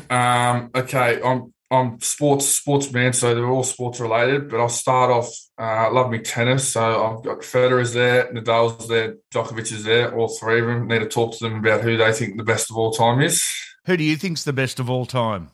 Um, 0.10 0.70
okay, 0.76 1.22
I'm 1.24 1.54
I'm 1.72 2.00
sports 2.02 2.46
sportsman, 2.48 3.14
so 3.14 3.34
they're 3.34 3.48
all 3.48 3.64
sports 3.64 4.00
related. 4.00 4.50
But 4.50 4.60
I'll 4.60 4.70
start 4.70 5.10
off. 5.10 5.30
Uh, 5.58 5.64
I 5.64 5.90
love 5.90 6.12
me 6.12 6.20
tennis, 6.20 6.72
so 6.72 6.82
I've 6.82 7.24
got 7.24 7.40
Federer's 7.40 7.94
there, 7.94 8.32
Nadal's 8.32 8.88
there, 8.88 9.16
Djokovic 9.34 9.72
is 9.72 9.84
there. 9.84 10.14
All 10.16 10.28
three 10.28 10.62
of 10.62 10.68
them. 10.68 10.88
Need 10.88 11.00
to 11.00 11.08
talk 11.08 11.38
to 11.38 11.44
them 11.44 11.56
about 11.60 11.82
who 11.82 11.98
they 11.98 12.12
think 12.14 12.38
the 12.38 12.44
best 12.44 12.70
of 12.70 12.78
all 12.78 12.92
time 12.92 13.22
is. 13.22 13.44
Who 13.86 13.98
do 13.98 14.04
you 14.04 14.16
think's 14.16 14.44
the 14.44 14.54
best 14.54 14.80
of 14.80 14.90
all 14.90 15.06
time? 15.06 15.50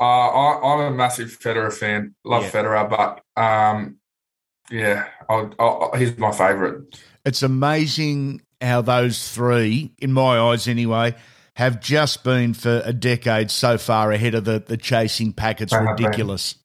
Uh, 0.00 0.04
I, 0.04 0.74
I'm 0.74 0.92
a 0.92 0.96
massive 0.96 1.38
Federer 1.38 1.72
fan. 1.72 2.14
Love 2.24 2.42
Yeah. 2.42 2.50
Federer, 2.50 2.90
but 2.90 3.40
um, 3.40 3.98
yeah, 4.70 5.06
I'll, 5.28 5.52
I'll, 5.58 5.92
he's 5.96 6.16
my 6.18 6.32
favourite. 6.32 6.82
It's 7.24 7.42
amazing 7.42 8.42
how 8.60 8.82
those 8.82 9.30
three, 9.30 9.92
in 9.98 10.12
my 10.12 10.38
eyes 10.38 10.68
anyway, 10.68 11.14
have 11.56 11.80
just 11.80 12.24
been 12.24 12.54
for 12.54 12.82
a 12.84 12.92
decade 12.92 13.50
so 13.50 13.78
far 13.78 14.10
ahead 14.12 14.34
of 14.34 14.44
the, 14.44 14.58
the 14.66 14.76
chasing 14.76 15.32
pack. 15.32 15.60
It's 15.60 15.72
They 15.72 15.78
have 15.78 15.96
been. 15.96 16.06
ridiculous. 16.06 16.56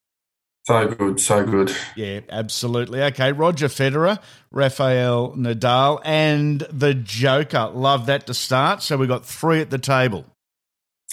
So 0.65 0.88
good, 0.88 1.20
so 1.20 1.46
good. 1.46 1.75
Yeah, 1.96 2.20
absolutely. 2.29 3.01
Okay, 3.01 3.32
Roger 3.32 3.68
Federer, 3.68 4.20
Rafael 4.51 5.34
Nadal, 5.36 6.00
and 6.06 6.60
the 6.72 6.94
Joker. 6.94 7.72
Love 7.74 8.06
that 8.06 8.27
to 8.27 8.34
start. 8.34 8.84
So 8.84 8.98
we've 8.98 9.10
got 9.10 9.25
three 9.25 9.62
at 9.62 9.72
the 9.72 9.79
table. 9.79 10.25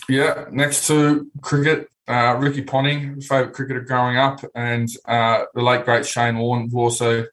Yeah, 0.09 0.45
next 0.51 0.87
to 0.89 1.31
cricket, 1.41 1.89
uh, 2.09 2.37
Ricky 2.39 2.63
Ponting, 2.63 3.21
favourite 3.21 3.53
cricketer 3.55 3.81
growing 3.81 4.17
up, 4.17 4.41
and 4.55 4.89
uh, 5.07 5.45
the 5.55 5.63
late 5.63 5.85
great 5.85 6.07
Shane 6.07 6.39
Warne 6.39 6.69
will 6.73 6.83
also 6.85 7.25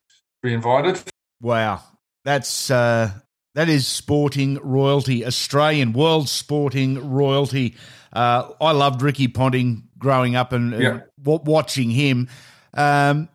be 0.42 0.54
invited. 0.54 1.02
Wow, 1.42 1.82
that's 2.26 2.70
uh, 2.72 3.12
that 3.56 3.70
is 3.70 3.86
sporting 3.88 4.60
royalty, 4.64 5.26
Australian 5.26 5.94
world 5.94 6.28
sporting 6.30 7.12
royalty. 7.12 7.76
Uh, 8.12 8.50
I 8.62 8.72
loved 8.72 9.02
Ricky 9.02 9.28
Ponting 9.28 9.84
growing 9.98 10.36
up 10.36 10.54
and, 10.54 10.74
Yeah. 10.80 11.00
wa- 11.24 11.40
watching 11.44 11.90
him. 11.90 12.30
Um, 12.76 13.30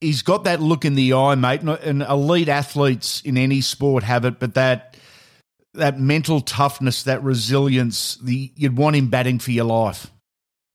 he's 0.00 0.22
got 0.22 0.44
that 0.44 0.60
look 0.60 0.84
in 0.84 0.94
the 0.96 1.12
eye, 1.14 1.34
mate. 1.34 1.60
And- 1.62 1.70
And 1.70 2.02
elite 2.02 2.48
athletes 2.48 3.20
in 3.22 3.36
any 3.38 3.60
sport 3.60 4.04
have 4.04 4.24
it, 4.24 4.38
but 4.38 4.54
that 4.54 4.96
that 5.74 6.00
mental 6.00 6.40
toughness, 6.40 7.02
that 7.04 7.22
resilience, 7.22 8.16
the 8.22 8.52
you'd 8.56 8.76
want 8.76 8.96
him 8.96 9.08
batting 9.08 9.38
for 9.38 9.50
your 9.52 9.64
life. 9.66 10.10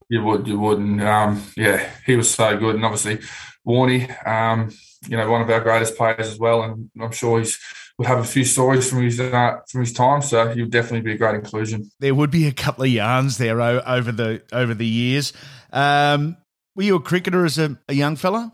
You 0.09 0.23
would, 0.23 0.47
you 0.47 0.59
would, 0.59 0.79
and 0.79 1.01
um, 1.01 1.43
yeah, 1.55 1.89
he 2.05 2.15
was 2.15 2.33
so 2.33 2.57
good, 2.57 2.75
and 2.75 2.85
obviously 2.85 3.19
Warney, 3.65 4.27
um, 4.27 4.69
you 5.07 5.17
know, 5.17 5.29
one 5.29 5.41
of 5.41 5.49
our 5.49 5.61
greatest 5.61 5.95
players 5.97 6.27
as 6.27 6.39
well, 6.39 6.63
and 6.63 6.89
I'm 6.99 7.11
sure 7.11 7.39
he's 7.39 7.59
would 7.97 8.07
have 8.07 8.19
a 8.19 8.23
few 8.23 8.43
stories 8.43 8.89
from 8.89 9.03
his 9.03 9.19
uh, 9.19 9.57
from 9.69 9.81
his 9.81 9.93
time, 9.93 10.21
so 10.21 10.49
he 10.49 10.61
would 10.61 10.71
definitely 10.71 11.01
be 11.01 11.13
a 11.13 11.17
great 11.17 11.35
inclusion. 11.35 11.91
There 11.99 12.15
would 12.15 12.31
be 12.31 12.47
a 12.47 12.51
couple 12.51 12.83
of 12.83 12.89
yarns 12.89 13.37
there 13.37 13.61
o- 13.61 13.83
over 13.85 14.11
the 14.11 14.41
over 14.51 14.73
the 14.73 14.85
years. 14.85 15.33
Um, 15.71 16.37
were 16.75 16.83
you 16.83 16.95
a 16.95 17.01
cricketer 17.01 17.45
as 17.45 17.57
a, 17.57 17.77
a 17.87 17.93
young 17.93 18.15
fella? 18.15 18.51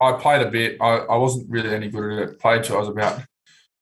I 0.00 0.12
played 0.12 0.42
a 0.42 0.50
bit. 0.50 0.78
I, 0.80 0.98
I 0.98 1.16
wasn't 1.16 1.50
really 1.50 1.74
any 1.74 1.88
good 1.88 2.12
at 2.12 2.28
it. 2.30 2.40
Played 2.40 2.64
till 2.64 2.76
I 2.76 2.80
was 2.80 2.88
about 2.88 3.22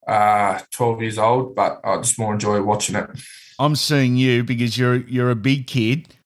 uh, 0.07 0.61
12 0.73 1.02
years 1.02 1.19
old, 1.19 1.54
but 1.54 1.80
I 1.85 1.97
just 1.99 2.19
more 2.19 2.35
enjoy 2.35 2.61
watching 2.62 2.97
it. 2.97 3.09
I'm 3.59 3.76
seeing 3.76 4.16
you 4.16 4.42
because 4.42 4.76
you're 4.76 4.97
you're 4.97 5.30
a 5.30 5.37
big 5.37 5.66
kid. 5.66 6.16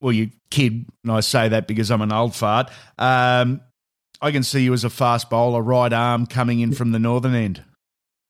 Well, 0.00 0.12
you 0.12 0.30
kid, 0.50 0.86
and 1.04 1.12
I 1.12 1.20
say 1.20 1.48
that 1.48 1.66
because 1.66 1.90
I'm 1.90 2.00
an 2.00 2.12
old 2.12 2.34
fart. 2.34 2.70
Um, 2.98 3.60
I 4.22 4.30
can 4.30 4.42
see 4.42 4.62
you 4.62 4.72
as 4.72 4.84
a 4.84 4.90
fast 4.90 5.30
bowler, 5.30 5.62
right 5.62 5.92
arm 5.92 6.26
coming 6.26 6.60
in 6.60 6.72
from 6.72 6.92
the 6.92 6.98
northern 6.98 7.34
end. 7.34 7.64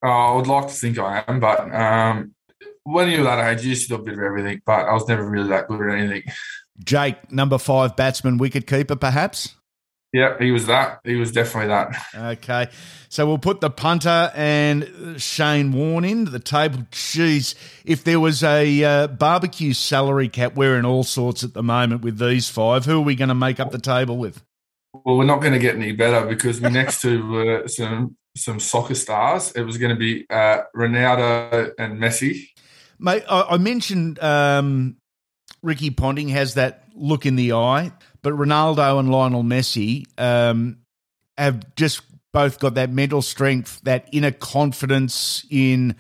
Oh, 0.02 0.08
I 0.08 0.34
would 0.36 0.46
like 0.46 0.68
to 0.68 0.72
think 0.72 0.98
I 0.98 1.24
am, 1.28 1.40
but 1.40 1.72
um, 1.74 2.34
when 2.84 3.10
you're 3.10 3.24
that 3.24 3.52
age, 3.52 3.62
you 3.62 3.70
used 3.70 3.88
to 3.88 3.96
do 3.96 4.02
a 4.02 4.04
bit 4.04 4.14
of 4.14 4.20
everything, 4.20 4.62
but 4.64 4.86
I 4.86 4.92
was 4.92 5.06
never 5.08 5.28
really 5.28 5.48
that 5.48 5.68
good 5.68 5.80
at 5.80 5.98
anything. 5.98 6.22
Jake, 6.84 7.30
number 7.30 7.58
five 7.58 7.96
batsman, 7.96 8.38
wicket 8.38 8.66
keeper, 8.66 8.96
perhaps? 8.96 9.54
Yeah, 10.12 10.36
he 10.40 10.50
was 10.50 10.66
that. 10.66 11.00
He 11.04 11.14
was 11.14 11.30
definitely 11.30 11.68
that. 11.68 11.96
Okay. 12.14 12.68
So 13.08 13.26
we'll 13.26 13.38
put 13.38 13.60
the 13.60 13.70
punter 13.70 14.32
and 14.34 15.16
Shane 15.18 15.72
Warne 15.72 16.04
into 16.04 16.30
the 16.30 16.40
table. 16.40 16.80
Jeez, 16.90 17.54
if 17.84 18.02
there 18.02 18.18
was 18.18 18.42
a 18.42 18.84
uh, 18.84 19.06
barbecue 19.06 19.72
salary 19.72 20.28
cap, 20.28 20.56
we're 20.56 20.76
in 20.76 20.84
all 20.84 21.04
sorts 21.04 21.44
at 21.44 21.54
the 21.54 21.62
moment 21.62 22.02
with 22.02 22.18
these 22.18 22.48
five. 22.48 22.86
Who 22.86 22.98
are 22.98 23.04
we 23.04 23.14
going 23.14 23.28
to 23.28 23.34
make 23.34 23.60
up 23.60 23.70
the 23.70 23.78
table 23.78 24.18
with? 24.18 24.42
Well, 25.04 25.16
we're 25.16 25.24
not 25.24 25.40
going 25.40 25.52
to 25.52 25.58
get 25.60 25.76
any 25.76 25.92
better 25.92 26.26
because 26.26 26.60
we're 26.60 26.70
next 26.70 27.02
to 27.02 27.62
uh, 27.64 27.68
some 27.68 28.16
some 28.36 28.58
soccer 28.58 28.94
stars. 28.94 29.52
It 29.52 29.62
was 29.62 29.78
going 29.78 29.94
to 29.94 29.98
be 29.98 30.26
uh, 30.28 30.62
Ronaldo 30.74 31.72
and 31.78 32.00
Messi. 32.00 32.48
Mate, 32.98 33.24
I, 33.28 33.42
I 33.50 33.56
mentioned 33.58 34.18
um, 34.20 34.96
Ricky 35.62 35.90
Ponting 35.90 36.28
has 36.28 36.54
that 36.54 36.84
look 36.94 37.26
in 37.26 37.36
the 37.36 37.52
eye, 37.52 37.92
but 38.22 38.32
Ronaldo 38.32 38.98
and 38.98 39.10
Lionel 39.10 39.42
Messi 39.42 40.06
um, 40.18 40.78
have 41.38 41.74
just 41.74 42.02
both 42.32 42.60
got 42.60 42.74
that 42.74 42.90
mental 42.90 43.22
strength, 43.22 43.80
that 43.82 44.08
inner 44.12 44.30
confidence 44.30 45.44
in 45.50 45.96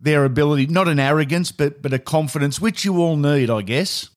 their 0.00 0.24
ability, 0.24 0.66
not 0.66 0.88
an 0.88 1.00
arrogance, 1.00 1.52
but 1.52 1.82
but 1.82 1.92
a 1.92 1.98
confidence 1.98 2.60
which 2.60 2.84
you 2.84 2.98
all 2.98 3.16
need, 3.16 3.50
I 3.50 3.62
guess. 3.62 4.10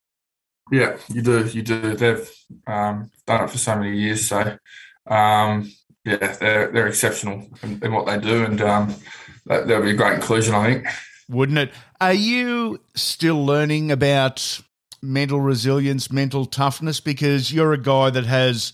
Yeah, 0.71 0.97
you 1.11 1.21
do. 1.21 1.45
You 1.45 1.63
do. 1.63 1.95
They've 1.95 2.29
um, 2.67 3.09
done 3.25 3.45
it 3.45 3.49
for 3.49 3.57
so 3.57 3.75
many 3.77 3.97
years, 3.97 4.27
so 4.27 4.57
um, 5.07 5.71
yeah, 6.05 6.35
they're 6.39 6.71
they're 6.71 6.87
exceptional 6.87 7.47
in, 7.63 7.83
in 7.83 7.93
what 7.93 8.05
they 8.05 8.19
do, 8.19 8.43
and 8.43 8.61
um, 8.61 8.95
that, 9.45 9.67
that'll 9.67 9.83
be 9.83 9.91
a 9.91 9.95
great 9.95 10.15
inclusion, 10.15 10.53
I 10.53 10.65
think. 10.65 10.87
Wouldn't 11.29 11.57
it? 11.57 11.71
Are 12.01 12.13
you 12.13 12.81
still 12.95 13.45
learning 13.45 13.91
about 13.91 14.61
mental 15.01 15.39
resilience, 15.39 16.11
mental 16.11 16.45
toughness? 16.45 16.99
Because 16.99 17.53
you're 17.53 17.73
a 17.73 17.77
guy 17.77 18.09
that 18.09 18.25
has, 18.25 18.73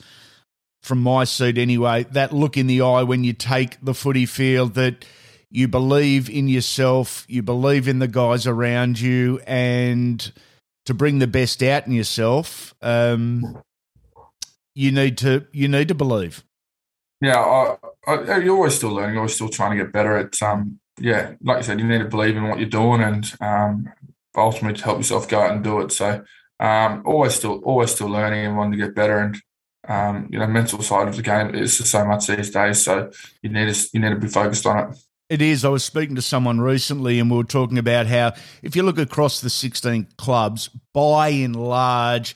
from 0.83 1.01
my 1.01 1.23
seat 1.23 1.57
anyway, 1.57 2.03
that 2.11 2.33
look 2.33 2.57
in 2.57 2.67
the 2.67 2.81
eye 2.81 3.03
when 3.03 3.23
you 3.23 3.33
take 3.33 3.83
the 3.83 3.93
footy 3.93 4.25
field 4.25 4.73
that 4.75 5.05
you 5.49 5.67
believe 5.67 6.29
in 6.29 6.47
yourself, 6.47 7.25
you 7.29 7.41
believe 7.41 7.87
in 7.87 7.99
the 7.99 8.07
guys 8.07 8.45
around 8.45 8.99
you, 8.99 9.39
and 9.47 10.31
to 10.85 10.93
bring 10.93 11.19
the 11.19 11.27
best 11.27 11.63
out 11.63 11.87
in 11.87 11.93
yourself, 11.93 12.73
um, 12.81 13.61
you 14.73 14.91
need 14.91 15.17
to 15.19 15.45
you 15.51 15.67
need 15.67 15.87
to 15.87 15.95
believe. 15.95 16.43
Yeah, 17.21 17.39
I, 17.39 17.77
I, 18.11 18.37
you're 18.39 18.55
always 18.55 18.75
still 18.75 18.91
learning, 18.91 19.17
always 19.17 19.33
still 19.33 19.49
trying 19.49 19.77
to 19.77 19.83
get 19.83 19.93
better 19.93 20.17
at. 20.17 20.41
Um, 20.41 20.79
yeah, 20.99 21.33
like 21.41 21.57
you 21.57 21.63
said, 21.63 21.79
you 21.79 21.87
need 21.87 21.99
to 21.99 22.05
believe 22.05 22.35
in 22.35 22.47
what 22.47 22.59
you're 22.59 22.69
doing, 22.69 23.01
and 23.01 23.33
um, 23.41 23.91
ultimately 24.37 24.77
to 24.77 24.83
help 24.83 24.97
yourself 24.97 25.27
go 25.27 25.39
out 25.39 25.51
and 25.51 25.63
do 25.63 25.81
it. 25.81 25.91
So 25.91 26.23
um, 26.59 27.03
always 27.05 27.35
still 27.35 27.59
always 27.59 27.91
still 27.91 28.07
learning 28.07 28.45
and 28.45 28.57
wanting 28.57 28.79
to 28.79 28.85
get 28.85 28.95
better 28.95 29.19
and 29.19 29.41
um, 29.87 30.29
you 30.31 30.39
know 30.39 30.47
mental 30.47 30.81
side 30.81 31.07
of 31.07 31.15
the 31.15 31.21
game 31.21 31.53
is 31.53 31.77
just 31.77 31.91
so 31.91 32.05
much 32.05 32.27
these 32.27 32.49
days. 32.49 32.81
So 32.81 33.11
you 33.41 33.49
need 33.49 33.73
to 33.73 33.89
you 33.93 33.99
need 33.99 34.09
to 34.09 34.19
be 34.19 34.27
focused 34.27 34.65
on 34.65 34.91
it. 34.91 34.97
It 35.27 35.41
is. 35.41 35.65
I 35.65 35.69
was 35.69 35.83
speaking 35.83 36.15
to 36.15 36.21
someone 36.21 36.61
recently, 36.61 37.19
and 37.19 37.31
we 37.31 37.37
were 37.37 37.43
talking 37.43 37.79
about 37.79 38.05
how 38.05 38.33
if 38.61 38.75
you 38.75 38.83
look 38.83 38.99
across 38.99 39.41
the 39.41 39.49
16 39.49 40.07
clubs, 40.17 40.69
by 40.93 41.29
and 41.29 41.55
large, 41.55 42.35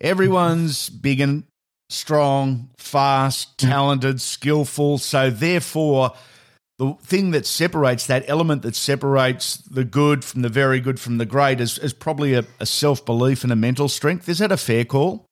everyone's 0.00 0.88
big 0.88 1.20
and 1.20 1.44
strong, 1.90 2.70
fast, 2.78 3.58
talented, 3.58 4.20
skillful. 4.20 4.96
So 4.96 5.28
therefore 5.28 6.12
the 6.82 6.94
thing 7.04 7.30
that 7.30 7.46
separates 7.46 8.08
that 8.08 8.24
element 8.26 8.62
that 8.62 8.74
separates 8.74 9.58
the 9.58 9.84
good 9.84 10.24
from 10.24 10.42
the 10.42 10.48
very 10.48 10.80
good 10.80 10.98
from 10.98 11.18
the 11.18 11.24
great 11.24 11.60
is, 11.60 11.78
is 11.78 11.92
probably 11.92 12.34
a, 12.34 12.44
a 12.58 12.66
self 12.66 13.06
belief 13.06 13.44
and 13.44 13.52
a 13.52 13.56
mental 13.56 13.88
strength. 13.88 14.28
Is 14.28 14.38
that 14.38 14.50
a 14.50 14.56
fair 14.56 14.84
call? 14.84 15.26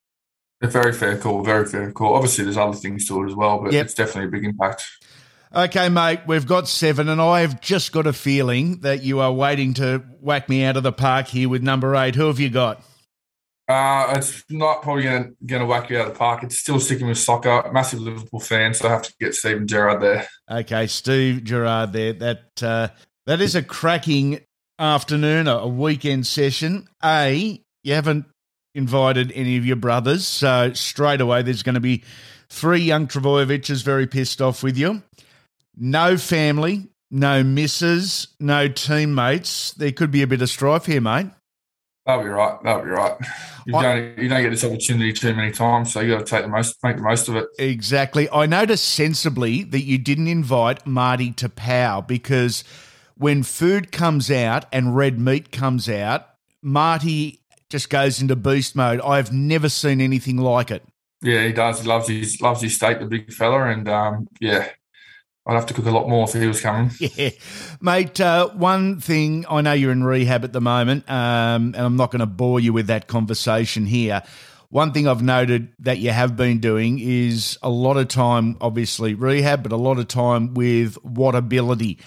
A 0.62 0.68
very 0.68 0.92
fair 0.92 1.18
call, 1.18 1.42
very 1.42 1.66
fair 1.66 1.90
call. 1.90 2.14
Obviously, 2.14 2.44
there's 2.44 2.56
other 2.56 2.76
things 2.76 3.08
to 3.08 3.24
it 3.24 3.30
as 3.30 3.34
well, 3.34 3.58
but 3.58 3.72
yep. 3.72 3.86
it's 3.86 3.94
definitely 3.94 4.26
a 4.26 4.30
big 4.30 4.44
impact. 4.44 4.86
Okay, 5.52 5.88
mate, 5.88 6.20
we've 6.28 6.46
got 6.46 6.68
seven, 6.68 7.08
and 7.08 7.20
I've 7.20 7.60
just 7.60 7.90
got 7.90 8.06
a 8.06 8.12
feeling 8.12 8.82
that 8.82 9.02
you 9.02 9.18
are 9.18 9.32
waiting 9.32 9.74
to 9.74 10.04
whack 10.20 10.48
me 10.48 10.62
out 10.62 10.76
of 10.76 10.84
the 10.84 10.92
park 10.92 11.26
here 11.26 11.48
with 11.48 11.64
number 11.64 11.96
eight. 11.96 12.14
Who 12.14 12.28
have 12.28 12.38
you 12.38 12.50
got? 12.50 12.84
Uh, 13.70 14.14
it's 14.16 14.42
not 14.50 14.82
probably 14.82 15.04
going 15.04 15.36
to 15.46 15.64
whack 15.64 15.90
you 15.90 15.98
out 15.98 16.08
of 16.08 16.12
the 16.14 16.18
park. 16.18 16.42
It's 16.42 16.58
still 16.58 16.80
sticking 16.80 17.06
with 17.06 17.18
soccer. 17.18 17.70
Massive 17.72 18.00
Liverpool 18.00 18.40
fan, 18.40 18.74
so 18.74 18.88
I 18.88 18.90
have 18.90 19.02
to 19.02 19.14
get 19.20 19.34
Steven 19.34 19.68
Gerrard 19.68 20.02
there. 20.02 20.26
Okay, 20.50 20.88
Steve 20.88 21.44
Gerrard 21.44 21.92
there. 21.92 22.12
That 22.12 22.62
uh, 22.62 22.88
that 23.26 23.40
is 23.40 23.54
a 23.54 23.62
cracking 23.62 24.40
afternoon, 24.80 25.46
a 25.46 25.68
weekend 25.68 26.26
session. 26.26 26.88
A, 27.04 27.62
you 27.84 27.94
haven't 27.94 28.26
invited 28.74 29.30
any 29.36 29.56
of 29.56 29.64
your 29.64 29.76
brothers, 29.76 30.26
so 30.26 30.72
straight 30.72 31.20
away 31.20 31.42
there's 31.42 31.62
going 31.62 31.74
to 31.76 31.80
be 31.80 32.02
three 32.48 32.80
young 32.80 33.06
Trbojeviches 33.06 33.84
very 33.84 34.08
pissed 34.08 34.42
off 34.42 34.64
with 34.64 34.76
you. 34.76 35.02
No 35.76 36.16
family, 36.16 36.88
no 37.08 37.44
misses, 37.44 38.28
no 38.40 38.66
teammates. 38.66 39.72
There 39.74 39.92
could 39.92 40.10
be 40.10 40.22
a 40.22 40.26
bit 40.26 40.42
of 40.42 40.50
strife 40.50 40.86
here, 40.86 41.00
mate. 41.00 41.28
That'll 42.06 42.24
be 42.24 42.30
right. 42.30 42.58
That'll 42.64 42.82
be 42.82 42.90
right. 42.90 43.16
You 43.66 43.72
don't, 43.74 44.18
you 44.18 44.28
don't 44.28 44.42
get 44.42 44.50
this 44.50 44.64
opportunity 44.64 45.12
too 45.12 45.34
many 45.34 45.52
times, 45.52 45.92
so 45.92 46.00
you 46.00 46.12
got 46.12 46.26
to 46.26 46.30
take 46.30 46.42
the 46.42 46.48
most, 46.48 46.76
make 46.82 46.96
the 46.96 47.02
most 47.02 47.28
of 47.28 47.36
it. 47.36 47.46
Exactly. 47.58 48.28
I 48.30 48.46
noticed 48.46 48.88
sensibly 48.88 49.62
that 49.64 49.82
you 49.82 49.98
didn't 49.98 50.28
invite 50.28 50.86
Marty 50.86 51.30
Taupau 51.30 52.06
because 52.06 52.64
when 53.16 53.42
food 53.42 53.92
comes 53.92 54.30
out 54.30 54.64
and 54.72 54.96
red 54.96 55.20
meat 55.20 55.52
comes 55.52 55.90
out, 55.90 56.26
Marty 56.62 57.40
just 57.68 57.90
goes 57.90 58.20
into 58.20 58.34
beast 58.34 58.74
mode. 58.74 59.00
I've 59.02 59.32
never 59.32 59.68
seen 59.68 60.00
anything 60.00 60.38
like 60.38 60.70
it. 60.70 60.82
Yeah, 61.22 61.46
he 61.46 61.52
does. 61.52 61.82
He 61.82 61.86
loves 61.86 62.08
his 62.08 62.40
loves 62.40 62.62
his 62.62 62.76
steak, 62.76 62.98
the 62.98 63.04
big 63.04 63.30
fella, 63.32 63.68
and 63.68 63.86
um, 63.88 64.26
yeah, 64.40 64.70
I'd 65.46 65.54
have 65.54 65.66
to 65.66 65.74
cook 65.74 65.86
a 65.86 65.90
lot 65.90 66.08
more 66.08 66.28
if 66.28 66.34
he 66.34 66.46
was 66.46 66.60
coming. 66.60 66.90
Yeah, 67.00 67.30
mate. 67.80 68.20
Uh, 68.20 68.48
one 68.50 69.00
thing 69.00 69.46
I 69.48 69.62
know 69.62 69.72
you're 69.72 69.92
in 69.92 70.04
rehab 70.04 70.44
at 70.44 70.52
the 70.52 70.60
moment, 70.60 71.08
um, 71.10 71.74
and 71.74 71.76
I'm 71.76 71.96
not 71.96 72.10
going 72.10 72.20
to 72.20 72.26
bore 72.26 72.60
you 72.60 72.72
with 72.72 72.88
that 72.88 73.06
conversation 73.06 73.86
here. 73.86 74.22
One 74.68 74.92
thing 74.92 75.08
I've 75.08 75.22
noted 75.22 75.72
that 75.80 75.98
you 75.98 76.10
have 76.10 76.36
been 76.36 76.60
doing 76.60 77.00
is 77.00 77.58
a 77.62 77.70
lot 77.70 77.96
of 77.96 78.06
time, 78.06 78.56
obviously 78.60 79.14
rehab, 79.14 79.64
but 79.64 79.72
a 79.72 79.76
lot 79.76 79.98
of 79.98 80.06
time 80.06 80.54
with 80.54 80.94
Whatability 81.02 81.98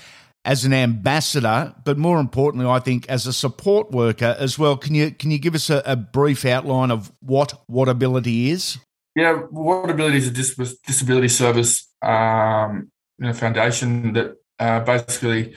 as 0.46 0.66
an 0.66 0.74
ambassador, 0.74 1.74
but 1.86 1.98
more 1.98 2.20
importantly, 2.20 2.70
I 2.70 2.80
think 2.80 3.08
as 3.10 3.26
a 3.28 3.34
support 3.34 3.92
worker 3.92 4.36
as 4.38 4.60
well. 4.60 4.78
Can 4.78 4.94
you 4.96 5.12
can 5.12 5.32
you 5.32 5.40
give 5.40 5.56
us 5.56 5.70
a, 5.70 5.82
a 5.86 5.96
brief 5.96 6.46
outline 6.46 6.92
of 6.92 7.12
what 7.22 7.54
Whatability 7.70 8.48
is? 8.48 8.78
Yeah, 9.16 9.44
Whatability 9.52 10.16
is 10.16 10.28
a 10.28 10.32
disability 10.32 11.28
service 11.28 11.88
um, 12.02 12.92
you 13.20 13.28
know, 13.28 13.34
foundation 13.34 14.14
that 14.14 14.36
uh, 14.60 14.80
basically 14.82 15.56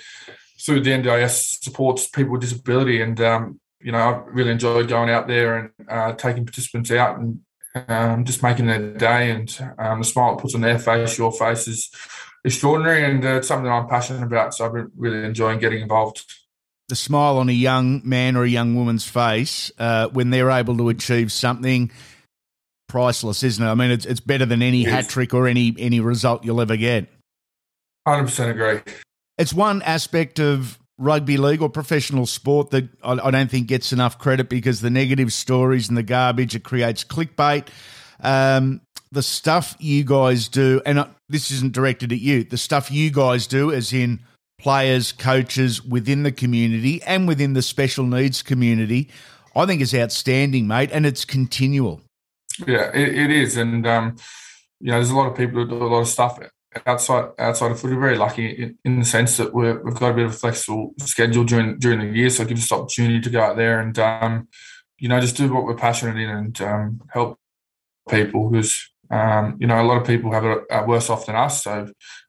through 0.65 0.81
the 0.81 0.91
NDIS 0.91 1.63
supports 1.63 2.09
people 2.09 2.33
with 2.33 2.41
disability. 2.41 3.01
And 3.01 3.21
um, 3.21 3.61
you 3.81 3.93
know, 3.93 3.99
I 3.99 4.23
really 4.27 4.51
enjoyed 4.51 4.89
going 4.89 5.11
out 5.11 5.29
there 5.29 5.59
and 5.59 5.71
uh, 5.89 6.13
taking 6.13 6.45
participants 6.45 6.91
out 6.91 7.19
and 7.19 7.41
um, 7.89 8.25
just 8.25 8.43
making 8.43 8.67
their 8.67 8.95
day. 8.95 9.31
And 9.31 9.75
um, 9.79 10.01
the 10.01 10.05
smile 10.05 10.37
it 10.37 10.41
puts 10.41 10.55
on 10.55 10.61
their 10.61 10.79
face, 10.79 11.19
your 11.19 11.33
face, 11.33 11.69
is 11.69 11.91
extraordinary, 12.45 13.05
and 13.05 13.25
uh, 13.25 13.37
it's 13.37 13.49
something 13.49 13.65
that 13.65 13.73
I'm 13.73 13.89
passionate 13.89 14.23
about. 14.23 14.55
So 14.55 14.67
I've 14.67 14.73
been 14.73 14.91
really 14.97 15.25
enjoying 15.25 15.59
getting 15.59 15.83
involved. 15.83 16.25
The 16.89 16.97
smile 16.97 17.39
on 17.39 17.49
a 17.49 17.53
young 17.53 18.01
man 18.05 18.37
or 18.37 18.45
a 18.45 18.49
young 18.49 18.77
woman's 18.77 19.05
face 19.05 19.73
uh, 19.79 20.07
when 20.09 20.31
they're 20.31 20.53
able 20.53 20.77
to 20.79 20.89
achieve 20.89 21.33
something 21.33 21.91
priceless, 22.89 23.43
isn't 23.43 23.65
it? 23.65 23.69
I 23.69 23.75
mean, 23.75 23.91
it's 23.91 24.07
it's 24.07 24.21
better 24.21 24.47
than 24.47 24.63
any 24.63 24.85
hat 24.85 25.09
trick 25.09 25.35
or 25.35 25.49
any 25.49 25.75
any 25.79 26.01
result 26.01 26.45
you'll 26.45 26.61
ever 26.61 26.77
get. 26.77 27.09
Hundred 28.07 28.25
percent 28.25 28.51
agree. 28.53 28.81
It's 29.39 29.53
one 29.53 29.83
aspect 29.83 30.39
of 30.39 30.79
rugby 30.99 31.37
league 31.37 31.61
or 31.61 31.69
professional 31.69 32.27
sport 32.27 32.71
that 32.71 32.89
I, 33.03 33.31
don't 33.31 33.51
think 33.51 33.67
gets 33.67 33.93
enough 33.93 34.19
credit 34.19 34.49
because 34.49 34.81
the 34.81 34.91
negative 34.91 35.33
stories 35.33 35.89
and 35.89 35.97
the 35.97 36.03
garbage 36.03 36.55
it 36.55 36.65
creates 36.65 37.05
clickbait. 37.05 37.69
Um, 38.21 38.81
the 39.13 39.23
stuff 39.23 39.77
you 39.79 40.05
guys 40.05 40.49
do, 40.49 40.81
and 40.87 41.07
this 41.29 41.51
isn't 41.51 41.73
directed 41.73 42.13
at 42.13 42.21
you. 42.21 42.45
The 42.45 42.57
stuff 42.57 42.91
you 42.91 43.11
guys 43.11 43.47
do, 43.47 43.73
as 43.73 43.93
in 43.93 44.21
players, 44.59 45.13
coaches 45.13 45.85
within 45.85 46.23
the 46.23 46.33
community 46.33 47.03
and 47.03 47.29
within 47.29 47.53
the 47.53 47.63
special 47.63 48.07
needs 48.07 48.43
community, 48.43 49.11
I 49.55 49.67
think 49.67 49.81
is 49.81 49.95
outstanding, 49.95 50.67
mate, 50.67 50.91
and 50.93 51.05
it's 51.05 51.25
continual. 51.25 52.01
Yeah, 52.67 52.91
it, 52.95 53.17
it 53.17 53.31
is, 53.31 53.57
and 53.57 53.87
um, 53.87 54.17
you 54.81 54.91
know, 54.91 54.95
there's 54.95 55.11
a 55.11 55.17
lot 55.17 55.31
of 55.31 55.37
people 55.37 55.63
who 55.63 55.69
do 55.69 55.77
a 55.77 55.85
lot 55.85 56.01
of 56.01 56.09
stuff 56.09 56.41
outside 56.87 57.31
outside 57.39 57.71
of 57.71 57.81
footy, 57.81 57.95
very 57.95 58.17
lucky 58.17 58.47
in, 58.47 58.79
in 58.85 58.99
the 58.99 59.05
sense 59.05 59.37
that 59.37 59.55
we 59.55 59.67
have 59.67 59.83
got 59.83 60.13
a 60.13 60.15
bit 60.15 60.27
of 60.27 60.33
a 60.33 60.35
flexible 60.35 60.95
schedule 60.99 61.45
during 61.45 61.79
during 61.79 62.01
the 62.01 62.19
year, 62.19 62.31
so 62.31 62.43
it 62.43 62.49
gives 62.49 62.65
us 62.65 62.73
opportunity 62.73 63.21
to 63.21 63.31
go 63.31 63.41
out 63.41 63.57
there 63.57 63.81
and 63.81 63.99
um, 63.99 64.49
you 64.99 65.09
know 65.09 65.21
just 65.21 65.37
do 65.37 65.53
what 65.53 65.65
we're 65.65 65.77
passionate 65.77 66.17
in 66.17 66.29
and 66.29 66.61
um, 66.63 67.01
help 67.11 67.39
people 68.09 68.49
because 68.49 68.89
um, 69.11 69.57
you 69.61 69.67
know 69.67 69.81
a 69.81 69.85
lot 69.85 70.01
of 70.01 70.07
people 70.07 70.33
have 70.33 70.45
it 70.45 70.87
worse 70.87 71.11
off 71.11 71.27
than 71.27 71.37
us, 71.37 71.65
so 71.65 71.89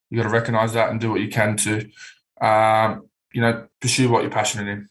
you 0.10 0.18
got 0.18 0.24
to 0.24 0.34
recognise 0.34 0.74
that 0.74 0.90
and 0.90 1.00
do 1.00 1.12
what 1.12 1.22
you 1.22 1.30
can 1.30 1.58
to 1.58 1.90
um, 2.42 3.08
you 3.34 3.42
know 3.42 3.68
pursue 3.82 4.10
what 4.10 4.22
you're 4.22 4.32
passionate 4.32 4.68
in. 4.68 4.88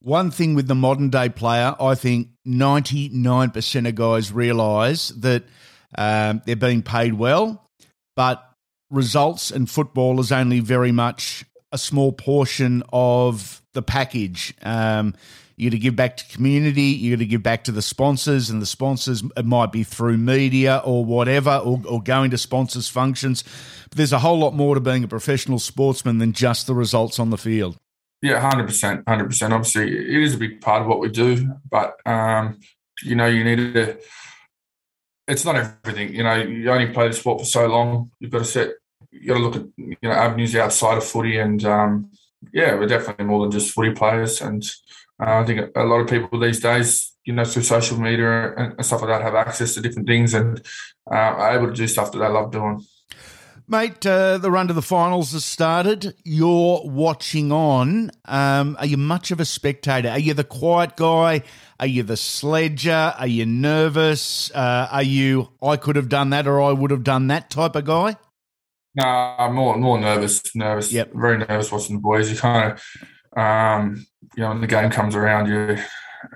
One 0.00 0.32
thing 0.32 0.54
with 0.54 0.66
the 0.66 0.74
modern 0.74 1.10
day 1.10 1.28
player, 1.28 1.76
I 1.78 1.94
think 1.94 2.28
99% 2.44 3.88
of 3.88 3.94
guys 3.94 4.32
realise 4.32 5.10
that 5.10 5.44
um, 5.96 6.42
they're 6.44 6.56
being 6.56 6.82
paid 6.82 7.14
well, 7.14 7.70
but 8.16 8.51
results 8.92 9.50
and 9.50 9.68
football 9.68 10.20
is 10.20 10.30
only 10.30 10.60
very 10.60 10.92
much 10.92 11.44
a 11.72 11.78
small 11.78 12.12
portion 12.12 12.82
of 12.92 13.62
the 13.72 13.82
package. 13.82 14.54
Um, 14.62 15.14
you 15.56 15.70
got 15.70 15.74
to 15.74 15.78
give 15.78 15.96
back 15.96 16.16
to 16.16 16.24
community. 16.26 16.82
You 16.82 17.14
got 17.16 17.20
to 17.20 17.26
give 17.26 17.42
back 17.42 17.64
to 17.64 17.72
the 17.72 17.82
sponsors, 17.82 18.50
and 18.50 18.60
the 18.60 18.66
sponsors 18.66 19.22
it 19.36 19.44
might 19.44 19.70
be 19.72 19.84
through 19.84 20.18
media 20.18 20.82
or 20.84 21.04
whatever, 21.04 21.56
or, 21.56 21.80
or 21.88 22.02
going 22.02 22.30
to 22.30 22.38
sponsors 22.38 22.88
functions. 22.88 23.44
But 23.88 23.96
there's 23.96 24.12
a 24.12 24.18
whole 24.18 24.38
lot 24.38 24.54
more 24.54 24.74
to 24.74 24.80
being 24.80 25.04
a 25.04 25.08
professional 25.08 25.58
sportsman 25.58 26.18
than 26.18 26.32
just 26.32 26.66
the 26.66 26.74
results 26.74 27.18
on 27.18 27.30
the 27.30 27.38
field. 27.38 27.76
Yeah, 28.22 28.40
hundred 28.40 28.66
percent, 28.66 29.04
hundred 29.06 29.26
percent. 29.26 29.52
Obviously, 29.52 29.92
it 29.92 30.22
is 30.22 30.34
a 30.34 30.38
big 30.38 30.60
part 30.60 30.82
of 30.82 30.88
what 30.88 31.00
we 31.00 31.08
do, 31.08 31.54
but 31.70 31.96
um, 32.06 32.58
you 33.02 33.14
know, 33.14 33.26
you 33.26 33.44
need 33.44 33.74
to. 33.74 33.98
It's 35.28 35.44
not 35.44 35.56
everything. 35.56 36.14
You 36.14 36.24
know, 36.24 36.34
you 36.34 36.70
only 36.70 36.92
play 36.92 37.08
the 37.08 37.14
sport 37.14 37.40
for 37.40 37.46
so 37.46 37.66
long. 37.66 38.10
You've 38.20 38.30
got 38.30 38.38
to 38.38 38.44
set. 38.44 38.70
You 39.12 39.28
got 39.28 39.34
to 39.34 39.40
look 39.40 39.56
at 39.56 39.66
you 39.76 39.96
know 40.02 40.10
avenues 40.10 40.56
outside 40.56 40.98
of 40.98 41.04
footy, 41.04 41.38
and 41.38 41.64
um, 41.64 42.10
yeah, 42.52 42.74
we're 42.74 42.86
definitely 42.86 43.26
more 43.26 43.42
than 43.42 43.50
just 43.50 43.72
footy 43.72 43.92
players. 43.92 44.40
And 44.40 44.64
uh, 45.20 45.40
I 45.40 45.44
think 45.44 45.70
a 45.76 45.84
lot 45.84 46.00
of 46.00 46.08
people 46.08 46.40
these 46.40 46.60
days, 46.60 47.14
you 47.24 47.32
know, 47.32 47.44
through 47.44 47.62
social 47.62 47.98
media 47.98 48.54
and 48.56 48.84
stuff 48.84 49.02
like 49.02 49.10
that, 49.10 49.22
have 49.22 49.34
access 49.34 49.74
to 49.74 49.80
different 49.80 50.08
things 50.08 50.34
and 50.34 50.60
uh, 51.10 51.14
are 51.14 51.56
able 51.56 51.68
to 51.68 51.74
do 51.74 51.86
stuff 51.86 52.12
that 52.12 52.18
they 52.18 52.28
love 52.28 52.50
doing. 52.50 52.84
Mate, 53.68 54.04
uh, 54.04 54.38
the 54.38 54.50
run 54.50 54.66
to 54.68 54.74
the 54.74 54.82
finals 54.82 55.32
has 55.32 55.44
started. 55.44 56.14
You're 56.24 56.82
watching 56.84 57.52
on. 57.52 58.10
Um, 58.24 58.76
are 58.78 58.86
you 58.86 58.96
much 58.96 59.30
of 59.30 59.38
a 59.40 59.44
spectator? 59.44 60.08
Are 60.08 60.18
you 60.18 60.34
the 60.34 60.44
quiet 60.44 60.96
guy? 60.96 61.42
Are 61.78 61.86
you 61.86 62.02
the 62.02 62.16
sledger? 62.16 63.14
Are 63.16 63.26
you 63.26 63.46
nervous? 63.46 64.50
Uh, 64.50 64.88
are 64.90 65.02
you, 65.02 65.52
I 65.62 65.76
could 65.76 65.96
have 65.96 66.08
done 66.08 66.30
that 66.30 66.46
or 66.46 66.60
I 66.60 66.72
would 66.72 66.90
have 66.90 67.04
done 67.04 67.28
that 67.28 67.50
type 67.50 67.76
of 67.76 67.84
guy? 67.84 68.16
No, 68.94 69.04
I'm 69.04 69.54
more 69.54 69.76
more 69.76 69.98
nervous. 69.98 70.54
Nervous. 70.54 70.92
Yep. 70.92 71.12
Very 71.14 71.38
nervous 71.38 71.72
watching 71.72 71.96
the 71.96 72.02
boys. 72.02 72.30
You 72.30 72.36
kind 72.36 72.72
of, 72.72 73.38
um, 73.38 74.06
you 74.36 74.42
know, 74.42 74.50
when 74.50 74.60
the 74.60 74.66
game 74.66 74.90
comes 74.90 75.14
around, 75.14 75.46
you 75.48 75.78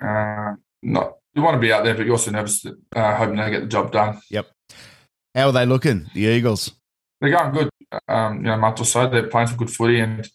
uh, 0.00 0.54
not 0.82 1.14
you 1.34 1.42
want 1.42 1.54
to 1.54 1.60
be 1.60 1.72
out 1.72 1.84
there, 1.84 1.94
but 1.94 2.06
you're 2.06 2.14
also 2.14 2.30
nervous 2.30 2.62
that 2.62 2.74
uh, 2.94 3.14
hoping 3.16 3.36
they 3.36 3.50
get 3.50 3.60
the 3.60 3.66
job 3.66 3.92
done. 3.92 4.20
Yep. 4.30 4.46
How 5.34 5.48
are 5.48 5.52
they 5.52 5.66
looking, 5.66 6.06
the 6.14 6.22
Eagles? 6.22 6.72
They're 7.20 7.30
going 7.30 7.52
good. 7.52 7.70
Um, 8.08 8.38
you 8.38 8.44
know, 8.44 8.56
month 8.56 8.80
or 8.80 8.84
so, 8.84 9.08
they're 9.08 9.28
playing 9.28 9.48
some 9.48 9.58
good 9.58 9.70
footy, 9.70 10.00
and 10.00 10.28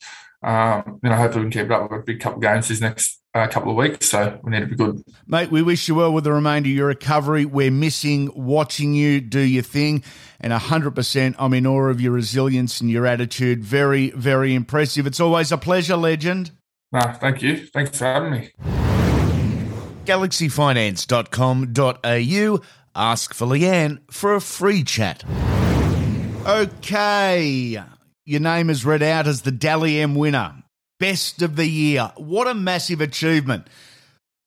um, 0.43 0.99
you 1.03 1.09
know, 1.09 1.15
hopefully 1.15 1.45
we 1.45 1.51
can 1.51 1.61
keep 1.61 1.71
it 1.71 1.73
up. 1.73 1.91
with 1.91 2.01
a 2.01 2.03
big 2.03 2.19
couple 2.19 2.37
of 2.37 2.41
games 2.41 2.67
these 2.67 2.81
next 2.81 3.21
uh, 3.33 3.47
couple 3.47 3.71
of 3.71 3.77
weeks, 3.77 4.09
so 4.09 4.39
we 4.43 4.51
need 4.51 4.59
to 4.61 4.65
be 4.65 4.75
good. 4.75 5.01
Mate, 5.27 5.51
we 5.51 5.61
wish 5.61 5.87
you 5.87 5.95
well 5.95 6.11
with 6.11 6.23
the 6.23 6.33
remainder 6.33 6.69
of 6.69 6.75
your 6.75 6.87
recovery. 6.87 7.45
We're 7.45 7.71
missing 7.71 8.31
watching 8.35 8.93
you 8.93 9.21
do 9.21 9.39
your 9.39 9.63
thing, 9.63 10.03
and 10.39 10.51
100% 10.51 11.35
I'm 11.37 11.53
in 11.53 11.67
awe 11.67 11.89
of 11.89 12.01
your 12.01 12.13
resilience 12.13 12.81
and 12.81 12.89
your 12.89 13.05
attitude. 13.05 13.63
Very, 13.63 14.09
very 14.11 14.55
impressive. 14.55 15.05
It's 15.07 15.19
always 15.19 15.51
a 15.51 15.57
pleasure, 15.57 15.95
legend. 15.95 16.51
No, 16.91 17.01
thank 17.19 17.41
you. 17.41 17.67
Thanks 17.67 17.97
for 17.97 18.05
having 18.05 18.31
me. 18.31 18.49
galaxyfinance.com.au. 20.05 22.61
Ask 22.93 23.33
for 23.33 23.47
Leanne 23.47 23.99
for 24.11 24.35
a 24.35 24.41
free 24.41 24.83
chat. 24.83 25.23
Okay. 26.45 27.81
Your 28.31 28.39
name 28.39 28.69
is 28.69 28.85
read 28.85 29.03
out 29.03 29.27
as 29.27 29.41
the 29.41 29.51
Dally 29.51 29.99
M 29.99 30.15
winner. 30.15 30.63
Best 31.01 31.41
of 31.41 31.57
the 31.57 31.65
year. 31.65 32.13
What 32.15 32.47
a 32.47 32.53
massive 32.53 33.01
achievement. 33.01 33.67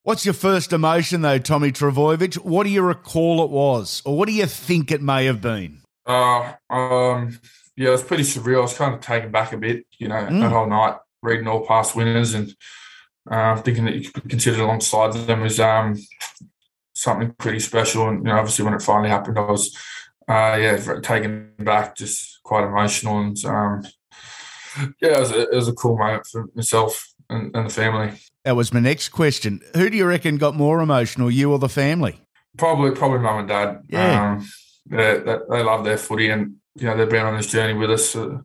What's 0.01 0.25
your 0.25 0.33
first 0.33 0.73
emotion, 0.73 1.21
though, 1.21 1.37
Tommy 1.37 1.71
Trbojevic? 1.71 2.37
What 2.37 2.63
do 2.63 2.71
you 2.71 2.81
recall 2.81 3.43
it 3.43 3.51
was? 3.51 4.01
Or 4.03 4.17
what 4.17 4.27
do 4.27 4.33
you 4.33 4.47
think 4.47 4.91
it 4.91 5.03
may 5.03 5.25
have 5.25 5.39
been? 5.39 5.81
Uh, 6.03 6.53
um, 6.71 7.39
yeah, 7.77 7.89
it 7.89 7.91
was 7.91 8.01
pretty 8.01 8.23
surreal. 8.23 8.57
I 8.57 8.61
was 8.61 8.73
kind 8.75 8.95
of 8.95 9.01
taken 9.01 9.29
back 9.29 9.53
a 9.53 9.57
bit, 9.57 9.85
you 9.99 10.07
know, 10.07 10.15
mm. 10.15 10.39
that 10.39 10.51
whole 10.51 10.65
night, 10.65 10.95
reading 11.21 11.47
all 11.47 11.63
past 11.63 11.95
winners 11.95 12.33
and 12.33 12.55
uh, 13.29 13.61
thinking 13.61 13.85
that 13.85 13.93
you 13.93 14.09
could 14.09 14.23
be 14.23 14.29
considered 14.29 14.61
alongside 14.61 15.13
them 15.13 15.41
was 15.41 15.59
um, 15.59 15.95
something 16.95 17.35
pretty 17.37 17.59
special. 17.59 18.09
And, 18.09 18.25
you 18.25 18.33
know, 18.33 18.39
obviously 18.39 18.65
when 18.65 18.73
it 18.73 18.81
finally 18.81 19.09
happened, 19.09 19.37
I 19.37 19.41
was, 19.41 19.77
uh, 20.27 20.57
yeah, 20.59 20.99
taken 21.03 21.51
back, 21.59 21.95
just 21.95 22.34
quite 22.45 22.63
emotional. 22.63 23.19
And, 23.19 23.45
um, 23.45 23.83
yeah, 25.01 25.17
it 25.17 25.19
was, 25.19 25.31
a, 25.31 25.41
it 25.49 25.55
was 25.55 25.67
a 25.67 25.73
cool 25.73 25.97
moment 25.97 26.25
for 26.27 26.47
myself 26.55 27.05
and, 27.29 27.53
and, 27.55 27.69
the 27.69 27.73
family. 27.73 28.13
That 28.45 28.55
was 28.55 28.71
my 28.71 28.79
next 28.79 29.09
question. 29.09 29.61
Who 29.75 29.89
do 29.89 29.97
you 29.97 30.05
reckon 30.05 30.37
got 30.37 30.55
more 30.55 30.79
emotional, 30.79 31.29
you 31.29 31.51
or 31.51 31.59
the 31.59 31.67
family? 31.67 32.21
Probably, 32.57 32.91
probably 32.91 33.19
mum 33.19 33.39
and 33.39 33.47
dad. 33.47 33.81
Yeah, 33.89 34.33
um, 34.33 34.47
they, 34.85 35.19
they, 35.19 35.37
they, 35.49 35.63
love 35.63 35.83
their 35.83 35.97
footy, 35.97 36.29
and 36.29 36.55
you 36.75 36.85
know 36.85 36.95
they've 36.95 37.09
been 37.09 37.25
on 37.25 37.35
this 37.35 37.47
journey 37.47 37.73
with 37.73 37.91
us, 37.91 38.15
uh, 38.15 38.37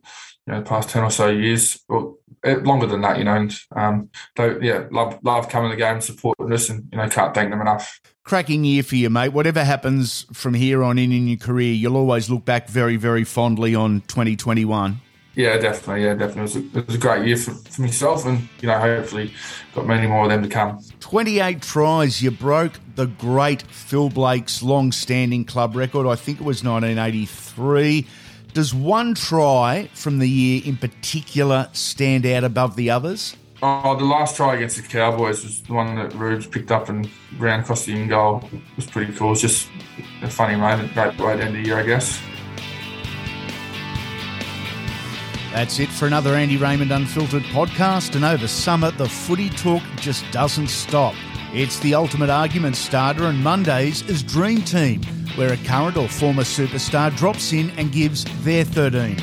you 0.47 0.53
know, 0.53 0.59
the 0.59 0.65
past 0.65 0.89
ten 0.89 1.03
or 1.03 1.11
so 1.11 1.29
years, 1.29 1.79
or 1.87 2.15
eh, 2.43 2.55
longer 2.55 2.87
than 2.87 3.01
that, 3.01 3.17
you 3.17 3.23
know. 3.23 3.35
And 3.35 3.59
um, 3.75 4.09
they, 4.35 4.59
yeah, 4.61 4.87
love 4.91 5.19
love 5.23 5.49
coming 5.49 5.71
to 5.71 5.75
the 5.75 5.81
game, 5.81 6.01
supporting 6.01 6.51
us, 6.51 6.69
and 6.69 6.87
you 6.91 6.97
know, 6.97 7.07
can't 7.09 7.33
thank 7.33 7.49
them 7.49 7.61
enough. 7.61 7.99
Cracking 8.23 8.63
year 8.63 8.83
for 8.83 8.95
you, 8.95 9.09
mate. 9.09 9.29
Whatever 9.29 9.63
happens 9.63 10.25
from 10.33 10.53
here 10.53 10.83
on 10.83 10.97
in 10.97 11.11
in 11.11 11.27
your 11.27 11.37
career, 11.37 11.73
you'll 11.73 11.97
always 11.97 12.29
look 12.29 12.45
back 12.45 12.69
very, 12.69 12.95
very 12.95 13.23
fondly 13.23 13.75
on 13.75 14.01
2021. 14.01 15.01
Yeah, 15.33 15.57
definitely. 15.57 16.03
Yeah, 16.03 16.15
definitely. 16.15 16.41
It 16.41 16.43
was, 16.43 16.55
a, 16.55 16.79
it 16.79 16.87
was 16.87 16.95
a, 16.95 16.99
great 16.99 17.25
year 17.25 17.37
for, 17.37 17.51
for 17.51 17.81
myself, 17.81 18.25
and 18.25 18.47
you 18.59 18.67
know, 18.67 18.77
hopefully, 18.77 19.33
got 19.73 19.87
many 19.87 20.05
more 20.05 20.23
of 20.23 20.29
them 20.29 20.43
to 20.43 20.49
come. 20.49 20.79
Twenty-eight 20.99 21.61
tries. 21.61 22.21
You 22.21 22.31
broke 22.31 22.73
the 22.95 23.05
great 23.05 23.61
Phil 23.61 24.09
Blake's 24.09 24.61
long-standing 24.61 25.45
club 25.45 25.75
record. 25.75 26.05
I 26.05 26.15
think 26.15 26.41
it 26.41 26.43
was 26.43 26.63
1983. 26.63 28.05
Does 28.53 28.73
one 28.73 29.15
try 29.15 29.89
from 29.93 30.19
the 30.19 30.27
year 30.27 30.61
in 30.65 30.75
particular 30.75 31.69
stand 31.71 32.25
out 32.25 32.43
above 32.43 32.75
the 32.75 32.89
others? 32.89 33.37
Oh, 33.63 33.95
the 33.95 34.03
last 34.03 34.35
try 34.35 34.55
against 34.55 34.75
the 34.75 34.83
Cowboys 34.83 35.43
was 35.43 35.61
the 35.61 35.73
one 35.73 35.95
that 35.95 36.13
Rubes 36.15 36.47
picked 36.47 36.71
up 36.71 36.89
and 36.89 37.09
ran 37.37 37.61
across 37.61 37.85
the 37.85 37.93
in 37.95 38.09
goal. 38.09 38.43
It 38.51 38.61
was 38.75 38.87
pretty 38.87 39.13
cool. 39.13 39.31
It's 39.31 39.41
just 39.41 39.69
a 40.21 40.29
funny 40.29 40.55
moment. 40.55 40.93
Great 40.93 41.17
way 41.17 41.37
to 41.37 41.43
end 41.43 41.55
the 41.55 41.61
year, 41.61 41.77
I 41.77 41.83
guess. 41.83 42.19
That's 45.53 45.79
it 45.79 45.89
for 45.89 46.07
another 46.07 46.33
Andy 46.33 46.57
Raymond 46.57 46.91
Unfiltered 46.91 47.43
podcast. 47.43 48.15
And 48.15 48.25
over 48.25 48.47
summer, 48.47 48.91
the 48.91 49.07
footy 49.07 49.49
talk 49.49 49.83
just 49.97 50.25
doesn't 50.31 50.69
stop. 50.69 51.13
It's 51.53 51.79
the 51.79 51.95
ultimate 51.95 52.29
argument 52.29 52.77
starter, 52.77 53.25
and 53.25 53.43
Mondays 53.43 54.03
is 54.03 54.23
Dream 54.23 54.61
Team, 54.61 55.03
where 55.35 55.51
a 55.51 55.57
current 55.57 55.97
or 55.97 56.07
former 56.07 56.43
superstar 56.43 57.13
drops 57.17 57.51
in 57.51 57.71
and 57.71 57.91
gives 57.91 58.23
their 58.45 58.63
13. 58.63 59.17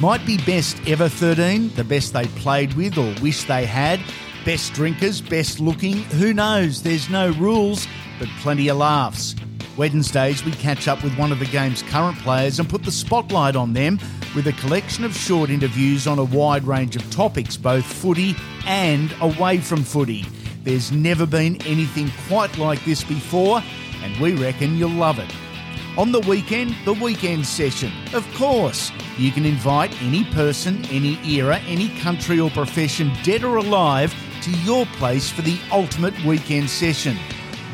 Might 0.00 0.26
be 0.26 0.38
best 0.38 0.76
ever 0.88 1.08
13, 1.08 1.72
the 1.76 1.84
best 1.84 2.12
they 2.12 2.26
played 2.26 2.74
with 2.74 2.98
or 2.98 3.14
wish 3.22 3.44
they 3.44 3.64
had. 3.64 4.00
Best 4.44 4.72
drinkers, 4.72 5.20
best 5.20 5.60
looking, 5.60 5.98
who 6.02 6.34
knows? 6.34 6.82
There's 6.82 7.08
no 7.08 7.30
rules, 7.34 7.86
but 8.18 8.26
plenty 8.40 8.66
of 8.66 8.78
laughs. 8.78 9.36
Wednesdays, 9.76 10.44
we 10.44 10.50
catch 10.50 10.88
up 10.88 11.04
with 11.04 11.16
one 11.16 11.30
of 11.30 11.38
the 11.38 11.46
game's 11.46 11.82
current 11.84 12.18
players 12.18 12.58
and 12.58 12.68
put 12.68 12.82
the 12.82 12.90
spotlight 12.90 13.54
on 13.54 13.72
them 13.72 14.00
with 14.34 14.48
a 14.48 14.52
collection 14.54 15.04
of 15.04 15.16
short 15.16 15.48
interviews 15.48 16.08
on 16.08 16.18
a 16.18 16.24
wide 16.24 16.64
range 16.64 16.96
of 16.96 17.08
topics, 17.12 17.56
both 17.56 17.84
footy 17.84 18.34
and 18.66 19.14
away 19.20 19.58
from 19.58 19.84
footy. 19.84 20.26
There's 20.68 20.92
never 20.92 21.24
been 21.24 21.56
anything 21.62 22.12
quite 22.28 22.58
like 22.58 22.84
this 22.84 23.02
before, 23.02 23.62
and 24.02 24.20
we 24.20 24.34
reckon 24.34 24.76
you'll 24.76 24.90
love 24.90 25.18
it. 25.18 25.34
On 25.96 26.12
the 26.12 26.20
weekend, 26.20 26.76
the 26.84 26.92
weekend 26.92 27.46
session. 27.46 27.90
Of 28.12 28.30
course, 28.34 28.92
you 29.16 29.32
can 29.32 29.46
invite 29.46 29.90
any 30.02 30.26
person, 30.26 30.84
any 30.90 31.18
era, 31.26 31.58
any 31.60 31.88
country 32.00 32.38
or 32.38 32.50
profession, 32.50 33.10
dead 33.22 33.44
or 33.44 33.56
alive, 33.56 34.14
to 34.42 34.50
your 34.58 34.84
place 34.98 35.30
for 35.30 35.40
the 35.40 35.58
ultimate 35.72 36.22
weekend 36.22 36.68
session. 36.68 37.16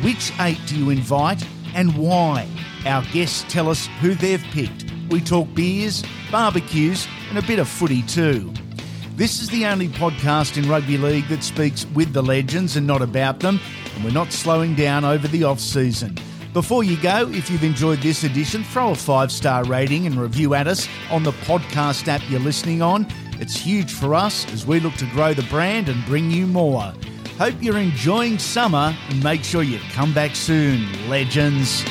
Which 0.02 0.30
eight 0.38 0.60
do 0.66 0.78
you 0.78 0.90
invite 0.90 1.44
and 1.74 1.98
why. 1.98 2.46
Our 2.86 3.02
guests 3.12 3.44
tell 3.48 3.68
us 3.70 3.88
who 4.00 4.14
they've 4.14 4.40
picked. 4.52 4.84
We 5.10 5.20
talk 5.20 5.52
beers, 5.52 6.04
barbecues, 6.30 7.08
and 7.28 7.38
a 7.38 7.42
bit 7.42 7.58
of 7.58 7.66
footy 7.66 8.02
too. 8.02 8.54
This 9.16 9.40
is 9.40 9.48
the 9.48 9.64
only 9.66 9.86
podcast 9.86 10.60
in 10.60 10.68
rugby 10.68 10.98
league 10.98 11.28
that 11.28 11.44
speaks 11.44 11.86
with 11.94 12.12
the 12.12 12.22
legends 12.22 12.76
and 12.76 12.84
not 12.84 13.00
about 13.00 13.38
them, 13.38 13.60
and 13.94 14.04
we're 14.04 14.10
not 14.10 14.32
slowing 14.32 14.74
down 14.74 15.04
over 15.04 15.28
the 15.28 15.44
off 15.44 15.60
season. 15.60 16.18
Before 16.52 16.82
you 16.82 17.00
go, 17.00 17.30
if 17.30 17.48
you've 17.48 17.62
enjoyed 17.62 18.00
this 18.00 18.24
edition, 18.24 18.64
throw 18.64 18.90
a 18.90 18.96
five 18.96 19.30
star 19.30 19.62
rating 19.66 20.06
and 20.06 20.16
review 20.16 20.54
at 20.54 20.66
us 20.66 20.88
on 21.12 21.22
the 21.22 21.30
podcast 21.30 22.08
app 22.08 22.28
you're 22.28 22.40
listening 22.40 22.82
on. 22.82 23.06
It's 23.38 23.56
huge 23.56 23.92
for 23.92 24.16
us 24.16 24.52
as 24.52 24.66
we 24.66 24.80
look 24.80 24.94
to 24.94 25.06
grow 25.06 25.32
the 25.32 25.44
brand 25.44 25.88
and 25.88 26.04
bring 26.06 26.32
you 26.32 26.48
more. 26.48 26.92
Hope 27.38 27.54
you're 27.60 27.78
enjoying 27.78 28.40
summer 28.40 28.96
and 29.10 29.22
make 29.22 29.44
sure 29.44 29.62
you 29.62 29.78
come 29.92 30.12
back 30.12 30.34
soon, 30.34 31.08
legends. 31.08 31.84